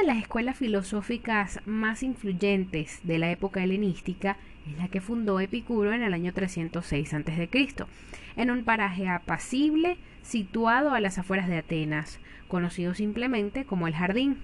de 0.00 0.06
las 0.06 0.18
escuelas 0.18 0.56
filosóficas 0.56 1.60
más 1.64 2.02
influyentes 2.02 3.00
de 3.02 3.18
la 3.18 3.30
época 3.30 3.62
helenística 3.62 4.36
es 4.70 4.76
la 4.76 4.88
que 4.88 5.00
fundó 5.00 5.40
Epicuro 5.40 5.92
en 5.92 6.02
el 6.02 6.12
año 6.12 6.32
306 6.34 7.14
a.C., 7.14 7.86
en 8.36 8.50
un 8.50 8.64
paraje 8.64 9.08
apacible 9.08 9.96
situado 10.22 10.92
a 10.92 11.00
las 11.00 11.18
afueras 11.18 11.48
de 11.48 11.58
Atenas, 11.58 12.20
conocido 12.48 12.94
simplemente 12.94 13.64
como 13.64 13.86
el 13.86 13.94
Jardín. 13.94 14.38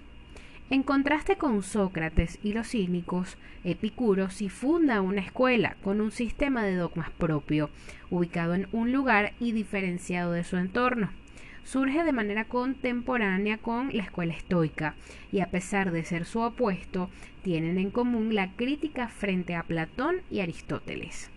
En 0.70 0.82
contraste 0.82 1.36
con 1.36 1.62
Sócrates 1.62 2.38
y 2.42 2.52
los 2.52 2.68
cínicos, 2.68 3.36
Epicuro 3.62 4.30
sí 4.30 4.48
funda 4.48 5.02
una 5.02 5.20
escuela 5.20 5.76
con 5.82 6.00
un 6.00 6.12
sistema 6.12 6.62
de 6.62 6.76
dogmas 6.76 7.10
propio, 7.10 7.68
ubicado 8.10 8.54
en 8.54 8.68
un 8.72 8.90
lugar 8.90 9.34
y 9.38 9.52
diferenciado 9.52 10.32
de 10.32 10.44
su 10.44 10.56
entorno. 10.56 11.10
Surge 11.64 12.04
de 12.04 12.12
manera 12.12 12.44
contemporánea 12.44 13.58
con 13.58 13.96
la 13.96 14.02
escuela 14.02 14.34
estoica 14.34 14.94
y 15.30 15.40
a 15.40 15.50
pesar 15.50 15.92
de 15.92 16.04
ser 16.04 16.24
su 16.24 16.40
opuesto, 16.40 17.08
tienen 17.42 17.78
en 17.78 17.90
común 17.90 18.34
la 18.34 18.52
crítica 18.52 19.08
frente 19.08 19.54
a 19.54 19.62
Platón 19.62 20.22
y 20.30 20.40
Aristóteles. 20.40 21.30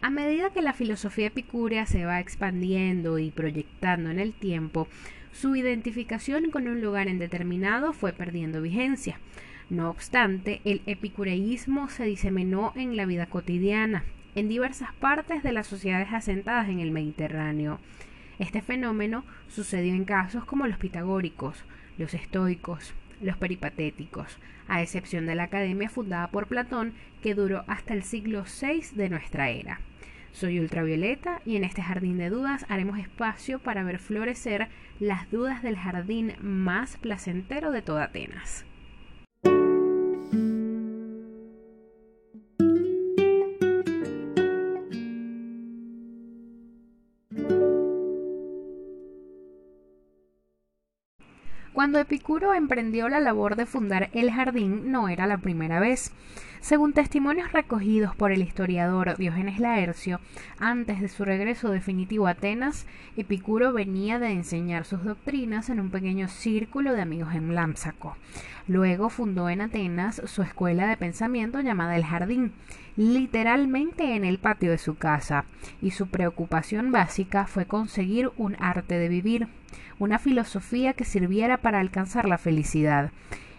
A 0.00 0.10
medida 0.10 0.50
que 0.50 0.62
la 0.62 0.72
filosofía 0.72 1.28
epicúrea 1.28 1.86
se 1.86 2.04
va 2.04 2.18
expandiendo 2.18 3.20
y 3.20 3.30
proyectando 3.30 4.10
en 4.10 4.18
el 4.18 4.32
tiempo, 4.32 4.88
su 5.32 5.54
identificación 5.54 6.50
con 6.50 6.66
un 6.66 6.82
lugar 6.82 7.08
indeterminado 7.08 7.92
fue 7.92 8.12
perdiendo 8.12 8.60
vigencia. 8.60 9.20
No 9.70 9.88
obstante, 9.88 10.60
el 10.64 10.82
epicureísmo 10.86 11.88
se 11.88 12.04
diseminó 12.04 12.72
en 12.74 12.96
la 12.96 13.06
vida 13.06 13.26
cotidiana, 13.26 14.04
en 14.34 14.48
diversas 14.48 14.92
partes 14.94 15.42
de 15.42 15.52
las 15.52 15.68
sociedades 15.68 16.12
asentadas 16.12 16.68
en 16.68 16.80
el 16.80 16.90
Mediterráneo. 16.90 17.78
Este 18.38 18.62
fenómeno 18.62 19.24
sucedió 19.48 19.92
en 19.94 20.04
casos 20.04 20.44
como 20.44 20.66
los 20.66 20.78
pitagóricos, 20.78 21.64
los 21.98 22.14
estoicos, 22.14 22.94
los 23.20 23.36
peripatéticos, 23.36 24.38
a 24.68 24.82
excepción 24.82 25.26
de 25.26 25.34
la 25.34 25.44
academia 25.44 25.88
fundada 25.88 26.30
por 26.30 26.46
Platón 26.46 26.94
que 27.22 27.34
duró 27.34 27.64
hasta 27.66 27.94
el 27.94 28.02
siglo 28.02 28.44
VI 28.44 28.96
de 28.96 29.08
nuestra 29.10 29.50
era. 29.50 29.80
Soy 30.32 30.58
Ultravioleta 30.60 31.42
y 31.44 31.56
en 31.56 31.64
este 31.64 31.82
jardín 31.82 32.16
de 32.16 32.30
dudas 32.30 32.64
haremos 32.68 32.98
espacio 32.98 33.58
para 33.58 33.84
ver 33.84 33.98
florecer 33.98 34.68
las 34.98 35.30
dudas 35.30 35.62
del 35.62 35.76
jardín 35.76 36.34
más 36.40 36.96
placentero 36.96 37.70
de 37.70 37.82
toda 37.82 38.04
Atenas. 38.04 38.64
Cuando 51.82 51.98
Epicuro 51.98 52.54
emprendió 52.54 53.08
la 53.08 53.18
labor 53.18 53.56
de 53.56 53.66
fundar 53.66 54.08
el 54.12 54.30
jardín 54.30 54.92
no 54.92 55.08
era 55.08 55.26
la 55.26 55.38
primera 55.38 55.80
vez. 55.80 56.12
Según 56.60 56.92
testimonios 56.92 57.50
recogidos 57.50 58.14
por 58.14 58.30
el 58.30 58.40
historiador 58.40 59.16
Diógenes 59.16 59.58
Laercio, 59.58 60.20
antes 60.60 61.00
de 61.00 61.08
su 61.08 61.24
regreso 61.24 61.70
definitivo 61.70 62.28
a 62.28 62.30
Atenas, 62.30 62.86
Epicuro 63.16 63.72
venía 63.72 64.20
de 64.20 64.30
enseñar 64.30 64.84
sus 64.84 65.02
doctrinas 65.02 65.70
en 65.70 65.80
un 65.80 65.90
pequeño 65.90 66.28
círculo 66.28 66.92
de 66.92 67.02
amigos 67.02 67.34
en 67.34 67.52
Lámsaco. 67.52 68.16
Luego 68.68 69.10
fundó 69.10 69.48
en 69.48 69.60
Atenas 69.60 70.22
su 70.26 70.42
escuela 70.42 70.86
de 70.86 70.96
pensamiento 70.96 71.58
llamada 71.58 71.96
El 71.96 72.04
Jardín, 72.04 72.52
literalmente 72.94 74.14
en 74.14 74.24
el 74.24 74.38
patio 74.38 74.70
de 74.70 74.78
su 74.78 74.94
casa, 74.94 75.46
y 75.80 75.90
su 75.90 76.06
preocupación 76.06 76.92
básica 76.92 77.48
fue 77.48 77.66
conseguir 77.66 78.30
un 78.36 78.56
arte 78.60 79.00
de 79.00 79.08
vivir, 79.08 79.48
una 79.98 80.18
filosofía 80.18 80.92
que 80.92 81.04
sirviera 81.04 81.58
para 81.58 81.80
alcanzar 81.80 82.28
la 82.28 82.38
felicidad. 82.38 83.10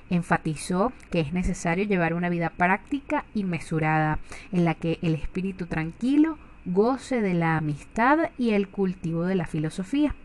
Enfatizó 0.10 0.92
que 1.12 1.20
es 1.20 1.34
necesario 1.34 1.86
llevar 1.86 2.14
una 2.14 2.30
vida 2.30 2.50
práctica 2.50 3.26
y 3.34 3.44
mesurada, 3.44 4.20
en 4.52 4.66
la 4.66 4.76
que 4.76 5.00
el 5.02 5.16
espíritu 5.16 5.66
tranquilo 5.66 6.38
goce 6.66 7.22
de 7.22 7.34
la 7.34 7.58
amistad 7.58 8.32
y 8.38 8.52
el 8.52 8.68
cultivo 8.68 9.26
de 9.26 9.36
la 9.36 9.48
filosofía. 9.48 10.16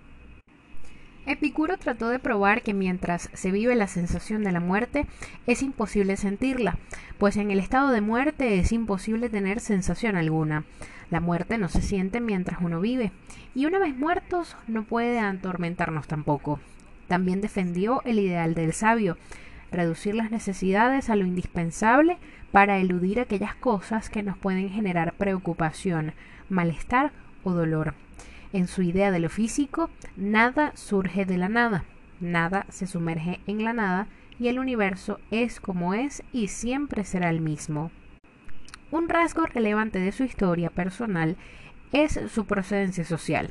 Epicuro 1.28 1.76
trató 1.76 2.08
de 2.08 2.18
probar 2.18 2.62
que 2.62 2.72
mientras 2.72 3.28
se 3.34 3.50
vive 3.50 3.74
la 3.74 3.86
sensación 3.86 4.42
de 4.42 4.50
la 4.50 4.60
muerte, 4.60 5.06
es 5.46 5.62
imposible 5.62 6.16
sentirla, 6.16 6.78
pues 7.18 7.36
en 7.36 7.50
el 7.50 7.58
estado 7.58 7.90
de 7.90 8.00
muerte 8.00 8.58
es 8.58 8.72
imposible 8.72 9.28
tener 9.28 9.60
sensación 9.60 10.16
alguna. 10.16 10.64
La 11.10 11.20
muerte 11.20 11.58
no 11.58 11.68
se 11.68 11.82
siente 11.82 12.20
mientras 12.20 12.62
uno 12.62 12.80
vive, 12.80 13.12
y 13.54 13.66
una 13.66 13.78
vez 13.78 13.94
muertos 13.94 14.56
no 14.68 14.84
puede 14.84 15.20
atormentarnos 15.20 16.06
tampoco. 16.06 16.60
También 17.08 17.42
defendió 17.42 18.00
el 18.06 18.20
ideal 18.20 18.54
del 18.54 18.72
sabio, 18.72 19.18
reducir 19.70 20.14
las 20.14 20.30
necesidades 20.30 21.10
a 21.10 21.16
lo 21.16 21.26
indispensable 21.26 22.16
para 22.52 22.78
eludir 22.78 23.20
aquellas 23.20 23.54
cosas 23.54 24.08
que 24.08 24.22
nos 24.22 24.38
pueden 24.38 24.70
generar 24.70 25.12
preocupación, 25.12 26.14
malestar 26.48 27.12
o 27.44 27.52
dolor. 27.52 27.92
En 28.52 28.66
su 28.66 28.80
idea 28.80 29.10
de 29.10 29.18
lo 29.18 29.28
físico, 29.28 29.90
nada 30.16 30.72
surge 30.74 31.26
de 31.26 31.36
la 31.36 31.50
nada, 31.50 31.84
nada 32.18 32.64
se 32.70 32.86
sumerge 32.86 33.40
en 33.46 33.62
la 33.62 33.74
nada 33.74 34.06
y 34.38 34.48
el 34.48 34.58
universo 34.58 35.20
es 35.30 35.60
como 35.60 35.92
es 35.92 36.22
y 36.32 36.48
siempre 36.48 37.04
será 37.04 37.28
el 37.28 37.42
mismo. 37.42 37.90
Un 38.90 39.10
rasgo 39.10 39.44
relevante 39.44 39.98
de 39.98 40.12
su 40.12 40.24
historia 40.24 40.70
personal 40.70 41.36
es 41.92 42.18
su 42.32 42.46
procedencia 42.46 43.04
social. 43.04 43.50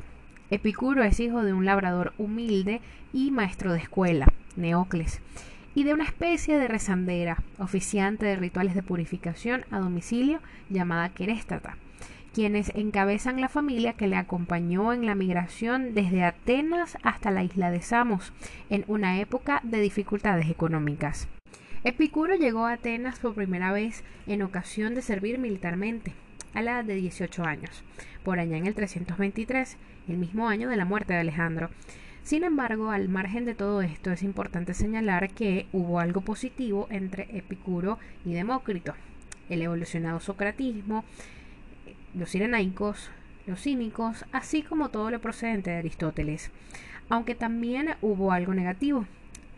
Epicuro 0.50 1.04
es 1.04 1.20
hijo 1.20 1.44
de 1.44 1.52
un 1.52 1.64
labrador 1.64 2.12
humilde 2.18 2.80
y 3.12 3.30
maestro 3.30 3.72
de 3.72 3.78
escuela, 3.78 4.26
Neocles, 4.56 5.20
y 5.76 5.84
de 5.84 5.94
una 5.94 6.04
especie 6.04 6.58
de 6.58 6.66
rezandera, 6.66 7.44
oficiante 7.58 8.26
de 8.26 8.34
rituales 8.34 8.74
de 8.74 8.82
purificación 8.82 9.64
a 9.70 9.78
domicilio 9.78 10.40
llamada 10.70 11.10
Queréstata 11.10 11.76
quienes 12.32 12.72
encabezan 12.74 13.40
la 13.40 13.48
familia 13.48 13.94
que 13.94 14.06
le 14.06 14.16
acompañó 14.16 14.92
en 14.92 15.06
la 15.06 15.14
migración 15.14 15.94
desde 15.94 16.24
Atenas 16.24 16.98
hasta 17.02 17.30
la 17.30 17.42
isla 17.42 17.70
de 17.70 17.82
Samos, 17.82 18.32
en 18.70 18.84
una 18.86 19.20
época 19.20 19.60
de 19.62 19.80
dificultades 19.80 20.48
económicas. 20.50 21.28
Epicuro 21.84 22.34
llegó 22.34 22.66
a 22.66 22.72
Atenas 22.72 23.18
por 23.18 23.34
primera 23.34 23.72
vez 23.72 24.02
en 24.26 24.42
ocasión 24.42 24.94
de 24.94 25.02
servir 25.02 25.38
militarmente, 25.38 26.12
a 26.54 26.62
la 26.62 26.72
edad 26.72 26.84
de 26.84 26.94
18 26.94 27.44
años, 27.44 27.84
por 28.24 28.38
allá 28.38 28.56
en 28.56 28.66
el 28.66 28.74
323, 28.74 29.76
el 30.08 30.16
mismo 30.16 30.48
año 30.48 30.68
de 30.68 30.76
la 30.76 30.84
muerte 30.84 31.12
de 31.12 31.20
Alejandro. 31.20 31.70
Sin 32.22 32.44
embargo, 32.44 32.90
al 32.90 33.08
margen 33.08 33.44
de 33.44 33.54
todo 33.54 33.80
esto, 33.80 34.10
es 34.10 34.22
importante 34.22 34.74
señalar 34.74 35.30
que 35.30 35.66
hubo 35.72 36.00
algo 36.00 36.20
positivo 36.20 36.88
entre 36.90 37.28
Epicuro 37.36 37.98
y 38.24 38.34
Demócrito. 38.34 38.94
El 39.48 39.62
evolucionado 39.62 40.20
socratismo, 40.20 41.04
los 42.14 42.30
sirenaicos, 42.30 43.10
los 43.46 43.62
cínicos, 43.62 44.24
así 44.32 44.62
como 44.62 44.90
todo 44.90 45.10
lo 45.10 45.20
procedente 45.20 45.70
de 45.70 45.76
Aristóteles, 45.78 46.50
aunque 47.08 47.34
también 47.34 47.94
hubo 48.02 48.32
algo 48.32 48.54
negativo. 48.54 49.06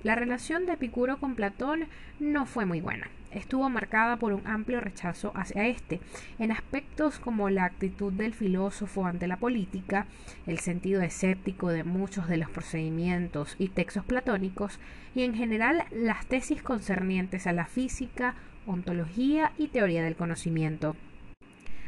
La 0.03 0.15
relación 0.15 0.65
de 0.65 0.73
Epicuro 0.73 1.19
con 1.19 1.35
Platón 1.35 1.87
no 2.19 2.47
fue 2.47 2.65
muy 2.65 2.81
buena. 2.81 3.09
Estuvo 3.33 3.69
marcada 3.69 4.17
por 4.17 4.33
un 4.33 4.45
amplio 4.47 4.81
rechazo 4.81 5.31
hacia 5.37 5.67
este, 5.69 6.01
en 6.39 6.51
aspectos 6.51 7.21
como 7.21 7.49
la 7.49 7.65
actitud 7.65 8.13
del 8.13 8.35
filósofo 8.35 9.07
ante 9.07 9.29
la 9.29 9.37
política, 9.37 10.07
el 10.47 10.59
sentido 10.59 11.01
escéptico 11.03 11.69
de 11.69 11.85
muchos 11.85 12.29
de 12.29 12.39
los 12.39 12.51
procedimientos 12.51 13.55
y 13.59 13.69
textos 13.69 14.05
platónicos, 14.05 14.81
y 15.15 15.23
en 15.23 15.35
general 15.35 15.85
las 15.93 16.27
tesis 16.27 16.63
concernientes 16.63 17.47
a 17.47 17.53
la 17.53 17.67
física, 17.67 18.35
ontología 18.67 19.53
y 19.59 19.69
teoría 19.69 20.03
del 20.03 20.17
conocimiento. 20.17 20.97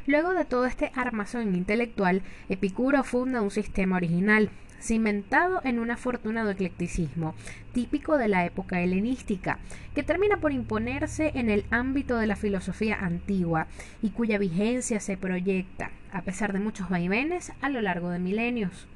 Luego 0.07 0.35
de 0.35 0.45
todo 0.45 0.67
este 0.67 0.91
armazón 0.97 1.55
intelectual, 1.55 2.23
Epicuro 2.49 3.05
funda 3.05 3.41
un 3.41 3.53
sistema 3.53 3.97
original, 3.97 4.51
cimentado 4.81 5.61
en 5.63 5.79
un 5.79 5.93
afortunado 5.93 6.51
eclecticismo, 6.51 7.37
típico 7.73 8.19
de 8.19 8.27
la 8.27 8.45
época 8.45 8.81
helenística, 8.81 9.61
que 9.95 10.03
termina 10.03 10.39
por 10.39 10.51
imponerse 10.51 11.31
en 11.37 11.51
el 11.51 11.65
ámbito 11.71 12.17
de 12.19 12.27
la 12.27 12.35
filosofía 12.35 12.97
antigua 12.97 13.69
y 14.03 14.11
cuya 14.11 14.39
vigencia 14.39 14.99
se 14.99 15.17
proyecta, 15.17 15.93
a 16.11 16.23
pesar 16.23 16.53
de 16.53 16.59
muchos 16.59 16.89
vaivenes, 16.89 17.53
a 17.61 17.69
lo 17.69 17.81
largo 17.81 18.11
de 18.11 18.19
milenios. 18.19 18.89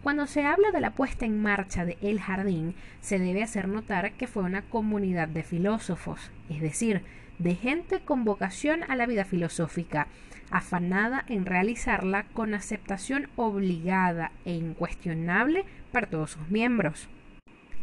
Cuando 0.00 0.28
se 0.28 0.44
habla 0.44 0.70
de 0.70 0.80
la 0.80 0.92
puesta 0.92 1.26
en 1.26 1.42
marcha 1.42 1.84
de 1.84 1.98
El 2.02 2.20
Jardín, 2.20 2.74
se 3.00 3.18
debe 3.18 3.42
hacer 3.42 3.66
notar 3.66 4.12
que 4.12 4.28
fue 4.28 4.44
una 4.44 4.62
comunidad 4.62 5.26
de 5.26 5.42
filósofos, 5.42 6.30
es 6.48 6.60
decir, 6.60 7.02
de 7.38 7.56
gente 7.56 8.00
con 8.00 8.24
vocación 8.24 8.84
a 8.88 8.94
la 8.94 9.06
vida 9.06 9.24
filosófica, 9.24 10.06
afanada 10.52 11.24
en 11.28 11.46
realizarla 11.46 12.24
con 12.34 12.54
aceptación 12.54 13.28
obligada 13.36 14.30
e 14.44 14.52
incuestionable 14.52 15.64
para 15.90 16.06
todos 16.06 16.32
sus 16.32 16.48
miembros. 16.48 17.08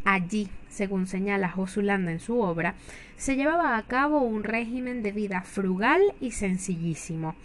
Allí, 0.06 0.50
según 0.69 1.07
señala 1.07 1.50
Josulanda 1.50 2.12
en 2.12 2.19
su 2.19 2.39
obra, 2.39 2.75
se 3.18 3.36
llevaba 3.36 3.77
a 3.77 3.83
cabo 3.83 4.21
un 4.21 4.44
régimen 4.44 5.04
de 5.04 5.12
vida 5.12 5.42
frugal 5.42 6.01
y 6.21 6.31
sencillísimo. 6.31 7.36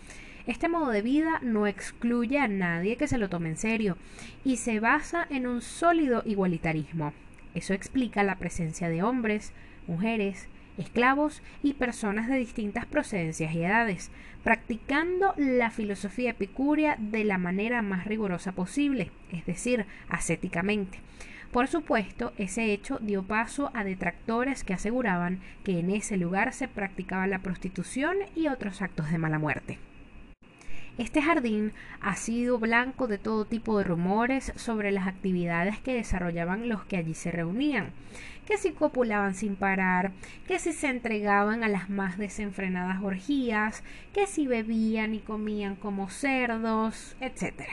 Este 0.47 0.69
modo 0.69 0.91
de 0.91 1.03
vida 1.03 1.41
no 1.43 1.67
excluye 1.67 2.39
a 2.39 2.49
nadie 2.49 2.97
que 2.97 3.09
se 3.09 3.19
lo 3.19 3.29
tome 3.29 3.49
en 3.49 3.57
serio 3.57 3.97
y 4.45 4.59
se 4.59 4.79
basa 4.79 5.27
en 5.31 5.47
un 5.47 5.63
sólido 5.63 6.23
igualitarismo. 6.27 7.13
Eso 7.55 7.73
explica 7.73 8.23
la 8.23 8.37
presencia 8.37 8.89
de 8.89 9.03
hombres, 9.03 9.53
mujeres, 9.87 10.49
esclavos 10.79 11.43
y 11.63 11.75
personas 11.75 12.29
de 12.29 12.37
distintas 12.37 12.87
procedencias 12.87 13.55
y 13.55 13.63
edades, 13.63 14.11
practicando 14.43 15.35
la 15.37 15.71
filosofía 15.71 16.31
epicúrea 16.31 16.97
de 16.99 17.25
la 17.25 17.39
manera 17.39 17.83
más 17.83 18.07
rigurosa 18.07 18.53
posible, 18.53 19.11
es 19.33 19.47
decir, 19.47 19.87
ascéticamente. 20.09 21.01
Por 21.53 21.69
supuesto, 21.69 22.33
ese 22.37 22.73
hecho 22.73 22.99
dio 23.01 23.23
paso 23.23 23.71
a 23.75 23.85
detractores 23.85 24.65
que 24.65 24.75
aseguraban 24.75 25.41
que 25.63 25.79
en 25.79 25.91
ese 25.91 26.17
lugar 26.17 26.53
se 26.53 26.67
practicaba 26.67 27.29
la 27.29 27.39
prostitución 27.39 28.17
y 28.35 28.49
otros 28.49 28.83
actos 28.83 29.11
de 29.11 29.19
mala 29.19 29.39
muerte. 29.39 29.79
Este 30.97 31.21
jardín 31.21 31.73
ha 32.01 32.15
sido 32.15 32.61
blanco 32.61 33.09
de 33.09 33.19
todo 33.19 33.47
tipo 33.47 33.79
de 33.79 33.85
rumores 33.85 34.53
sobre 34.55 34.93
las 34.93 35.09
actividades 35.09 35.81
que 35.81 35.95
desarrollaban 35.95 36.69
los 36.69 36.85
que 36.85 36.97
allí 36.97 37.15
se 37.15 37.33
reunían, 37.33 37.91
que 38.47 38.59
si 38.59 38.71
copulaban 38.71 39.35
sin 39.35 39.57
parar, 39.57 40.13
que 40.47 40.61
si 40.61 40.73
se 40.73 40.87
entregaban 40.87 41.65
a 41.65 41.69
las 41.69 41.91
más 41.91 42.17
desenfrenadas 42.17 43.03
orgías, 43.03 43.83
que 44.13 44.29
si 44.29 44.47
bebían 44.47 45.15
y 45.15 45.19
comían 45.19 45.75
como 45.75 46.09
cerdos, 46.11 47.17
etc. 47.21 47.65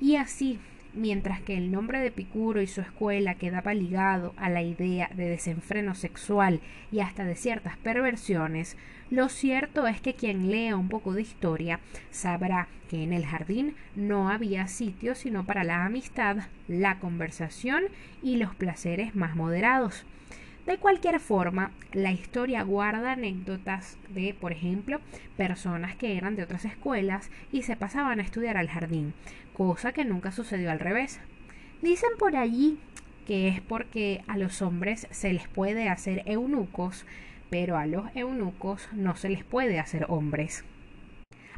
Y 0.00 0.16
así 0.16 0.58
mientras 0.96 1.40
que 1.40 1.56
el 1.56 1.70
nombre 1.70 2.00
de 2.00 2.08
Epicuro 2.08 2.60
y 2.60 2.66
su 2.66 2.80
escuela 2.80 3.34
quedaba 3.34 3.74
ligado 3.74 4.34
a 4.36 4.48
la 4.48 4.62
idea 4.62 5.10
de 5.14 5.28
desenfreno 5.28 5.94
sexual 5.94 6.60
y 6.90 7.00
hasta 7.00 7.24
de 7.24 7.36
ciertas 7.36 7.76
perversiones, 7.76 8.76
lo 9.10 9.28
cierto 9.28 9.86
es 9.86 10.00
que 10.00 10.14
quien 10.14 10.50
lea 10.50 10.76
un 10.76 10.88
poco 10.88 11.12
de 11.12 11.22
historia 11.22 11.78
sabrá 12.10 12.68
que 12.88 13.02
en 13.02 13.12
el 13.12 13.26
jardín 13.26 13.76
no 13.94 14.30
había 14.30 14.66
sitio 14.66 15.14
sino 15.14 15.44
para 15.44 15.62
la 15.62 15.84
amistad, 15.84 16.38
la 16.66 16.98
conversación 16.98 17.84
y 18.22 18.36
los 18.36 18.54
placeres 18.54 19.14
más 19.14 19.36
moderados. 19.36 20.04
De 20.66 20.78
cualquier 20.78 21.20
forma, 21.20 21.70
la 21.92 22.10
historia 22.10 22.64
guarda 22.64 23.12
anécdotas 23.12 23.96
de, 24.08 24.34
por 24.34 24.50
ejemplo, 24.50 25.00
personas 25.36 25.94
que 25.94 26.16
eran 26.16 26.34
de 26.34 26.42
otras 26.42 26.64
escuelas 26.64 27.30
y 27.52 27.62
se 27.62 27.76
pasaban 27.76 28.18
a 28.18 28.24
estudiar 28.24 28.56
al 28.56 28.68
jardín, 28.68 29.14
cosa 29.56 29.92
que 29.92 30.04
nunca 30.04 30.32
sucedió 30.32 30.70
al 30.70 30.80
revés. 30.80 31.18
Dicen 31.80 32.10
por 32.18 32.36
allí 32.36 32.78
que 33.26 33.48
es 33.48 33.62
porque 33.62 34.22
a 34.26 34.36
los 34.36 34.60
hombres 34.60 35.08
se 35.10 35.32
les 35.32 35.48
puede 35.48 35.88
hacer 35.88 36.22
eunucos, 36.26 37.06
pero 37.48 37.78
a 37.78 37.86
los 37.86 38.04
eunucos 38.14 38.86
no 38.92 39.16
se 39.16 39.30
les 39.30 39.44
puede 39.44 39.80
hacer 39.80 40.04
hombres. 40.08 40.62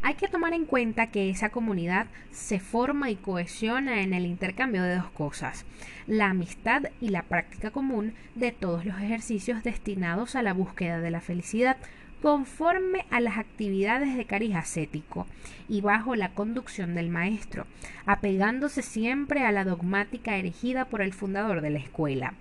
Hay 0.00 0.14
que 0.14 0.28
tomar 0.28 0.52
en 0.52 0.64
cuenta 0.64 1.08
que 1.08 1.28
esa 1.28 1.48
comunidad 1.48 2.06
se 2.30 2.60
forma 2.60 3.10
y 3.10 3.16
cohesiona 3.16 4.00
en 4.00 4.14
el 4.14 4.26
intercambio 4.26 4.84
de 4.84 4.94
dos 4.94 5.10
cosas, 5.10 5.66
la 6.06 6.26
amistad 6.26 6.84
y 7.00 7.08
la 7.08 7.24
práctica 7.24 7.72
común 7.72 8.14
de 8.36 8.52
todos 8.52 8.84
los 8.84 8.96
ejercicios 9.00 9.64
destinados 9.64 10.36
a 10.36 10.42
la 10.42 10.52
búsqueda 10.52 11.00
de 11.00 11.10
la 11.10 11.20
felicidad, 11.20 11.78
conforme 12.22 13.06
a 13.10 13.20
las 13.20 13.38
actividades 13.38 14.16
de 14.16 14.24
cariz 14.24 14.54
ascético 14.54 15.26
y 15.68 15.80
bajo 15.80 16.16
la 16.16 16.30
conducción 16.30 16.94
del 16.94 17.10
maestro, 17.10 17.66
apegándose 18.06 18.82
siempre 18.82 19.44
a 19.44 19.52
la 19.52 19.64
dogmática 19.64 20.36
erigida 20.36 20.86
por 20.86 21.02
el 21.02 21.12
fundador 21.12 21.60
de 21.60 21.70
la 21.70 21.78
escuela 21.78 22.34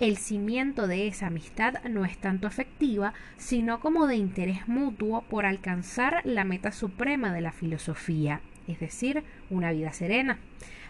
el 0.00 0.16
cimiento 0.16 0.88
de 0.88 1.06
esa 1.06 1.28
amistad 1.28 1.74
no 1.84 2.04
es 2.04 2.18
tanto 2.18 2.48
afectiva, 2.48 3.14
sino 3.36 3.80
como 3.80 4.06
de 4.06 4.16
interés 4.16 4.66
mutuo 4.66 5.22
por 5.22 5.46
alcanzar 5.46 6.20
la 6.24 6.44
meta 6.44 6.72
suprema 6.72 7.32
de 7.32 7.40
la 7.40 7.52
filosofía, 7.52 8.40
es 8.66 8.80
decir, 8.80 9.22
una 9.50 9.70
vida 9.70 9.92
serena. 9.92 10.38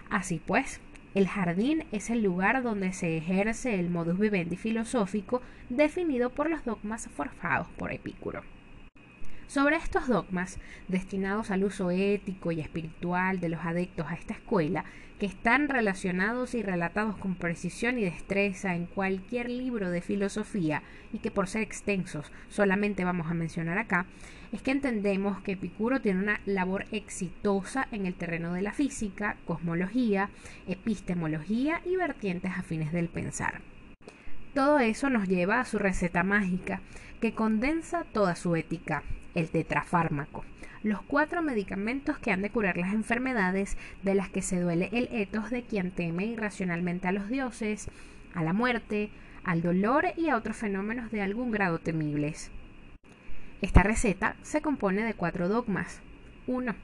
Así 0.08 0.40
pues, 0.44 0.80
el 1.14 1.28
jardín 1.28 1.84
es 1.92 2.10
el 2.10 2.22
lugar 2.22 2.62
donde 2.62 2.92
se 2.92 3.16
ejerce 3.16 3.78
el 3.78 3.88
modus 3.88 4.18
vivendi 4.18 4.56
filosófico 4.56 5.40
definido 5.70 6.30
por 6.30 6.50
los 6.50 6.64
dogmas 6.64 7.08
forjados 7.08 7.68
por 7.78 7.92
Epicuro. 7.92 8.42
Sobre 9.46 9.76
estos 9.76 10.08
dogmas, 10.08 10.58
destinados 10.88 11.52
al 11.52 11.62
uso 11.62 11.92
ético 11.92 12.50
y 12.50 12.60
espiritual 12.60 13.38
de 13.38 13.50
los 13.50 13.64
adeptos 13.64 14.06
a 14.08 14.14
esta 14.14 14.34
escuela, 14.34 14.84
que 15.20 15.26
están 15.26 15.68
relacionados 15.68 16.54
y 16.54 16.62
relatados 16.62 17.16
con 17.16 17.36
precisión 17.36 17.98
y 17.98 18.02
destreza 18.02 18.74
en 18.74 18.86
cualquier 18.86 19.48
libro 19.48 19.90
de 19.90 20.00
filosofía 20.00 20.82
y 21.12 21.18
que 21.18 21.30
por 21.30 21.46
ser 21.46 21.62
extensos 21.62 22.32
solamente 22.48 23.04
vamos 23.04 23.30
a 23.30 23.34
mencionar 23.34 23.78
acá, 23.78 24.06
es 24.54 24.62
que 24.62 24.70
entendemos 24.70 25.40
que 25.40 25.52
Epicuro 25.52 26.00
tiene 26.00 26.20
una 26.20 26.40
labor 26.46 26.84
exitosa 26.92 27.88
en 27.90 28.06
el 28.06 28.14
terreno 28.14 28.52
de 28.52 28.62
la 28.62 28.72
física, 28.72 29.36
cosmología, 29.46 30.30
epistemología 30.68 31.80
y 31.84 31.96
vertientes 31.96 32.52
afines 32.56 32.92
del 32.92 33.08
pensar. 33.08 33.62
Todo 34.54 34.78
eso 34.78 35.10
nos 35.10 35.26
lleva 35.26 35.58
a 35.58 35.64
su 35.64 35.80
receta 35.80 36.22
mágica, 36.22 36.82
que 37.20 37.34
condensa 37.34 38.04
toda 38.12 38.36
su 38.36 38.54
ética, 38.54 39.02
el 39.34 39.50
tetrafármaco, 39.50 40.44
los 40.84 41.02
cuatro 41.02 41.42
medicamentos 41.42 42.16
que 42.18 42.30
han 42.30 42.42
de 42.42 42.50
curar 42.50 42.76
las 42.76 42.94
enfermedades 42.94 43.76
de 44.04 44.14
las 44.14 44.28
que 44.28 44.40
se 44.40 44.60
duele 44.60 44.88
el 44.92 45.08
etos 45.10 45.50
de 45.50 45.64
quien 45.64 45.90
teme 45.90 46.26
irracionalmente 46.26 47.08
a 47.08 47.12
los 47.12 47.28
dioses, 47.28 47.88
a 48.34 48.44
la 48.44 48.52
muerte, 48.52 49.10
al 49.42 49.62
dolor 49.62 50.06
y 50.16 50.28
a 50.28 50.36
otros 50.36 50.56
fenómenos 50.56 51.10
de 51.10 51.22
algún 51.22 51.50
grado 51.50 51.80
temibles. 51.80 52.52
Esta 53.64 53.82
receta 53.82 54.36
se 54.42 54.60
compone 54.60 55.04
de 55.04 55.14
cuatro 55.14 55.48
dogmas. 55.48 56.02
1. 56.46 56.74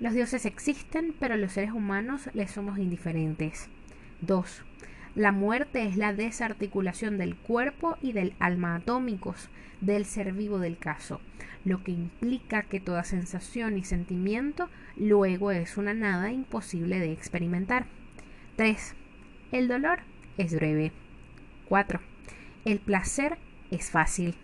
Los 0.00 0.12
dioses 0.12 0.44
existen, 0.44 1.14
pero 1.18 1.38
los 1.38 1.52
seres 1.52 1.72
humanos 1.72 2.28
les 2.34 2.50
somos 2.50 2.78
indiferentes. 2.78 3.70
2. 4.20 4.62
La 5.14 5.32
muerte 5.32 5.86
es 5.86 5.96
la 5.96 6.12
desarticulación 6.12 7.16
del 7.16 7.36
cuerpo 7.36 7.96
y 8.02 8.12
del 8.12 8.34
alma 8.38 8.74
atómicos, 8.74 9.48
del 9.80 10.04
ser 10.04 10.34
vivo 10.34 10.58
del 10.58 10.76
caso, 10.76 11.22
lo 11.64 11.82
que 11.82 11.92
implica 11.92 12.64
que 12.64 12.80
toda 12.80 13.02
sensación 13.02 13.78
y 13.78 13.84
sentimiento 13.84 14.68
luego 14.98 15.52
es 15.52 15.78
una 15.78 15.94
nada 15.94 16.30
imposible 16.32 16.98
de 16.98 17.12
experimentar. 17.12 17.86
3. 18.56 18.94
El 19.52 19.68
dolor 19.68 20.00
es 20.36 20.54
breve. 20.54 20.92
4. 21.70 21.98
El 22.66 22.78
placer 22.78 23.38
es 23.70 23.90
fácil. 23.90 24.34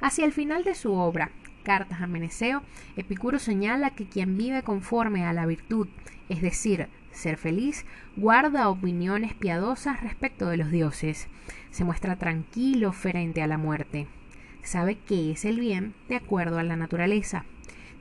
Hacia 0.00 0.24
el 0.24 0.32
final 0.32 0.64
de 0.64 0.74
su 0.74 0.92
obra, 0.92 1.30
Cartas 1.64 2.00
a 2.00 2.06
Meneceo, 2.06 2.62
Epicuro 2.96 3.38
señala 3.38 3.90
que 3.90 4.06
quien 4.06 4.38
vive 4.38 4.62
conforme 4.62 5.24
a 5.24 5.32
la 5.32 5.44
virtud, 5.44 5.88
es 6.28 6.40
decir, 6.40 6.88
ser 7.10 7.36
feliz, 7.36 7.84
guarda 8.16 8.68
opiniones 8.68 9.34
piadosas 9.34 10.00
respecto 10.02 10.48
de 10.48 10.56
los 10.56 10.70
dioses, 10.70 11.28
se 11.70 11.84
muestra 11.84 12.16
tranquilo 12.16 12.92
frente 12.92 13.42
a 13.42 13.48
la 13.48 13.58
muerte, 13.58 14.06
sabe 14.62 14.98
qué 14.98 15.32
es 15.32 15.44
el 15.44 15.58
bien 15.58 15.94
de 16.08 16.16
acuerdo 16.16 16.58
a 16.58 16.62
la 16.62 16.76
naturaleza, 16.76 17.44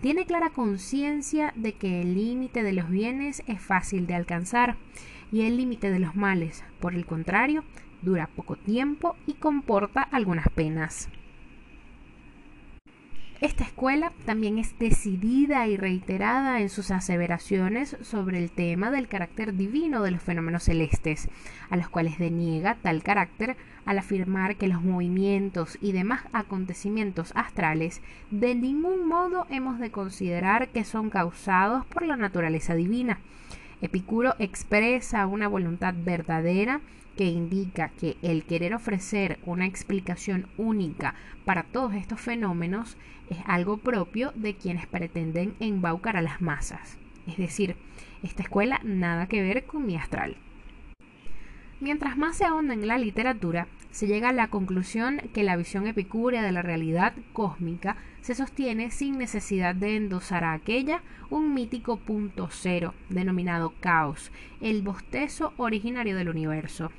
tiene 0.02 0.26
clara 0.26 0.52
conciencia 0.52 1.52
de 1.56 1.74
que 1.74 2.02
el 2.02 2.14
límite 2.14 2.62
de 2.62 2.74
los 2.74 2.90
bienes 2.90 3.42
es 3.48 3.60
fácil 3.60 4.06
de 4.06 4.14
alcanzar 4.14 4.78
y 5.32 5.42
el 5.42 5.58
límite 5.58 5.90
de 5.90 6.00
los 6.00 6.16
males, 6.16 6.64
por 6.80 6.94
el 6.94 7.08
contrario, 7.08 7.64
dura 8.04 8.28
poco 8.28 8.56
tiempo 8.56 9.16
y 9.26 9.34
comporta 9.34 10.04
algunas 10.04 10.48
penas. 10.50 11.10
Esta 13.40 13.66
escuela 13.66 14.14
también 14.26 14.58
es 14.58 14.80
decidida 14.80 15.68
y 15.68 15.78
reiterada 15.78 16.60
en 16.60 16.70
sus 16.70 16.90
aseveraciones 16.90 17.96
sobre 18.02 18.40
el 18.40 18.50
tema 18.50 18.90
del 18.90 19.08
carácter 19.08 19.54
divino 19.56 20.02
de 20.02 20.10
los 20.10 20.24
fenómenos 20.24 20.64
celestes, 20.64 21.30
a 21.70 21.78
los 21.78 21.88
cuales 21.88 22.18
deniega 22.18 22.78
tal 22.82 23.04
carácter 23.04 23.56
al 23.86 24.00
afirmar 24.00 24.56
que 24.56 24.68
los 24.68 24.82
movimientos 24.82 25.78
y 25.82 25.92
demás 25.92 26.24
acontecimientos 26.34 27.32
astrales 27.36 28.02
de 28.32 28.56
ningún 28.56 29.08
modo 29.08 29.46
hemos 29.52 29.78
de 29.78 29.92
considerar 29.92 30.70
que 30.70 30.84
son 30.84 31.12
causados 31.12 31.86
por 31.86 32.08
la 32.08 32.18
naturaleza 32.18 32.74
divina. 32.74 33.20
Epicuro 33.82 34.34
expresa 34.40 35.28
una 35.28 35.48
voluntad 35.48 35.94
verdadera 35.96 36.82
que 37.18 37.26
indica 37.26 37.90
que 37.90 38.16
el 38.22 38.46
querer 38.46 38.74
ofrecer 38.74 39.40
una 39.46 39.66
explicación 39.66 40.48
única 40.58 41.16
para 41.46 41.64
todos 41.64 41.96
estos 41.96 42.22
fenómenos 42.22 42.96
es 43.30 43.38
algo 43.46 43.78
propio 43.78 44.32
de 44.36 44.56
quienes 44.56 44.88
pretenden 44.88 45.56
embaucar 45.60 46.18
a 46.18 46.22
las 46.22 46.42
masas. 46.42 46.98
Es 47.28 47.38
decir, 47.38 47.76
esta 48.24 48.44
escuela 48.44 48.80
nada 48.84 49.28
que 49.28 49.42
ver 49.42 49.66
con 49.66 49.86
mi 49.86 49.96
astral. 49.96 50.38
Mientras 51.80 52.18
más 52.18 52.38
se 52.38 52.46
ahonda 52.46 52.74
en 52.74 52.88
la 52.88 52.98
literatura, 52.98 53.68
se 53.92 54.08
llega 54.08 54.30
a 54.30 54.34
la 54.34 54.50
conclusión 54.50 55.22
que 55.34 55.44
la 55.44 55.56
visión 55.56 55.88
epicúrea 55.88 56.42
de 56.42 56.52
la 56.52 56.62
realidad 56.62 57.14
cósmica 57.34 57.98
se 58.22 58.36
sostiene 58.36 58.92
sin 58.92 59.18
necesidad 59.18 59.76
de 59.76 59.96
endosar 59.96 60.44
a 60.44 60.54
aquella 60.54 61.02
un 61.30 61.54
mítico 61.54 61.98
punto 61.98 62.48
cero, 62.52 62.94
denominado 63.10 63.74
caos, 63.80 64.32
el 64.62 64.82
bostezo 64.82 65.54
originario 65.58 66.16
del 66.16 66.30
universo 66.30 66.92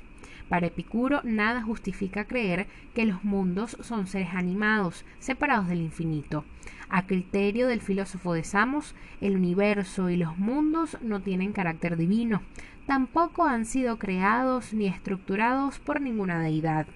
Para 0.49 0.67
Epicuro, 0.67 1.21
nada 1.23 1.61
justifica 1.61 2.25
creer 2.25 2.67
que 2.95 3.05
los 3.05 3.23
mundos 3.23 3.77
son 3.81 4.07
seres 4.07 4.29
animados, 4.33 5.05
separados 5.19 5.67
del 5.67 5.81
infinito. 5.81 6.43
A 6.89 7.05
criterio 7.05 7.67
del 7.67 7.81
filósofo 7.81 8.33
de 8.33 8.43
Samos, 8.43 8.95
el 9.21 9.35
universo 9.35 10.09
y 10.09 10.17
los 10.17 10.37
mundos 10.39 10.97
no 11.01 11.21
tienen 11.21 11.53
carácter 11.53 11.97
divino, 11.97 12.41
tampoco 12.87 13.45
han 13.45 13.65
sido 13.65 13.99
creados 13.99 14.73
ni 14.73 14.87
estructurados 14.87 15.77
por 15.77 16.01
ninguna 16.01 16.41
deidad. 16.41 16.87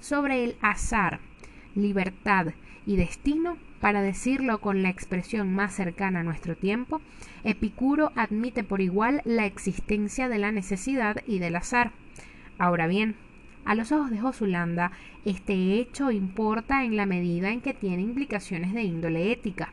Sobre 0.00 0.42
el 0.42 0.56
azar, 0.62 1.20
libertad 1.74 2.54
y 2.86 2.96
destino, 2.96 3.58
para 3.82 4.00
decirlo 4.00 4.60
con 4.60 4.82
la 4.82 4.88
expresión 4.88 5.52
más 5.52 5.74
cercana 5.74 6.20
a 6.20 6.24
nuestro 6.24 6.56
tiempo, 6.56 7.02
Epicuro 7.44 8.12
admite 8.16 8.64
por 8.64 8.80
igual 8.80 9.20
la 9.26 9.44
existencia 9.44 10.30
de 10.30 10.38
la 10.38 10.52
necesidad 10.52 11.16
y 11.26 11.38
del 11.38 11.56
azar. 11.56 11.92
Ahora 12.62 12.86
bien, 12.86 13.16
a 13.64 13.74
los 13.74 13.90
ojos 13.90 14.12
de 14.12 14.20
Josulanda, 14.20 14.92
este 15.24 15.80
hecho 15.80 16.12
importa 16.12 16.84
en 16.84 16.94
la 16.94 17.06
medida 17.06 17.50
en 17.50 17.60
que 17.60 17.74
tiene 17.74 18.02
implicaciones 18.02 18.72
de 18.72 18.84
índole 18.84 19.32
ética. 19.32 19.72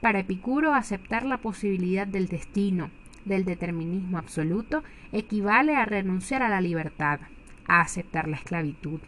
Para 0.00 0.18
Epicuro, 0.18 0.74
aceptar 0.74 1.24
la 1.24 1.36
posibilidad 1.36 2.04
del 2.04 2.26
destino, 2.26 2.90
del 3.24 3.44
determinismo 3.44 4.18
absoluto, 4.18 4.82
equivale 5.12 5.76
a 5.76 5.84
renunciar 5.84 6.42
a 6.42 6.48
la 6.48 6.60
libertad, 6.60 7.20
a 7.68 7.80
aceptar 7.80 8.26
la 8.26 8.38
esclavitud. 8.38 8.98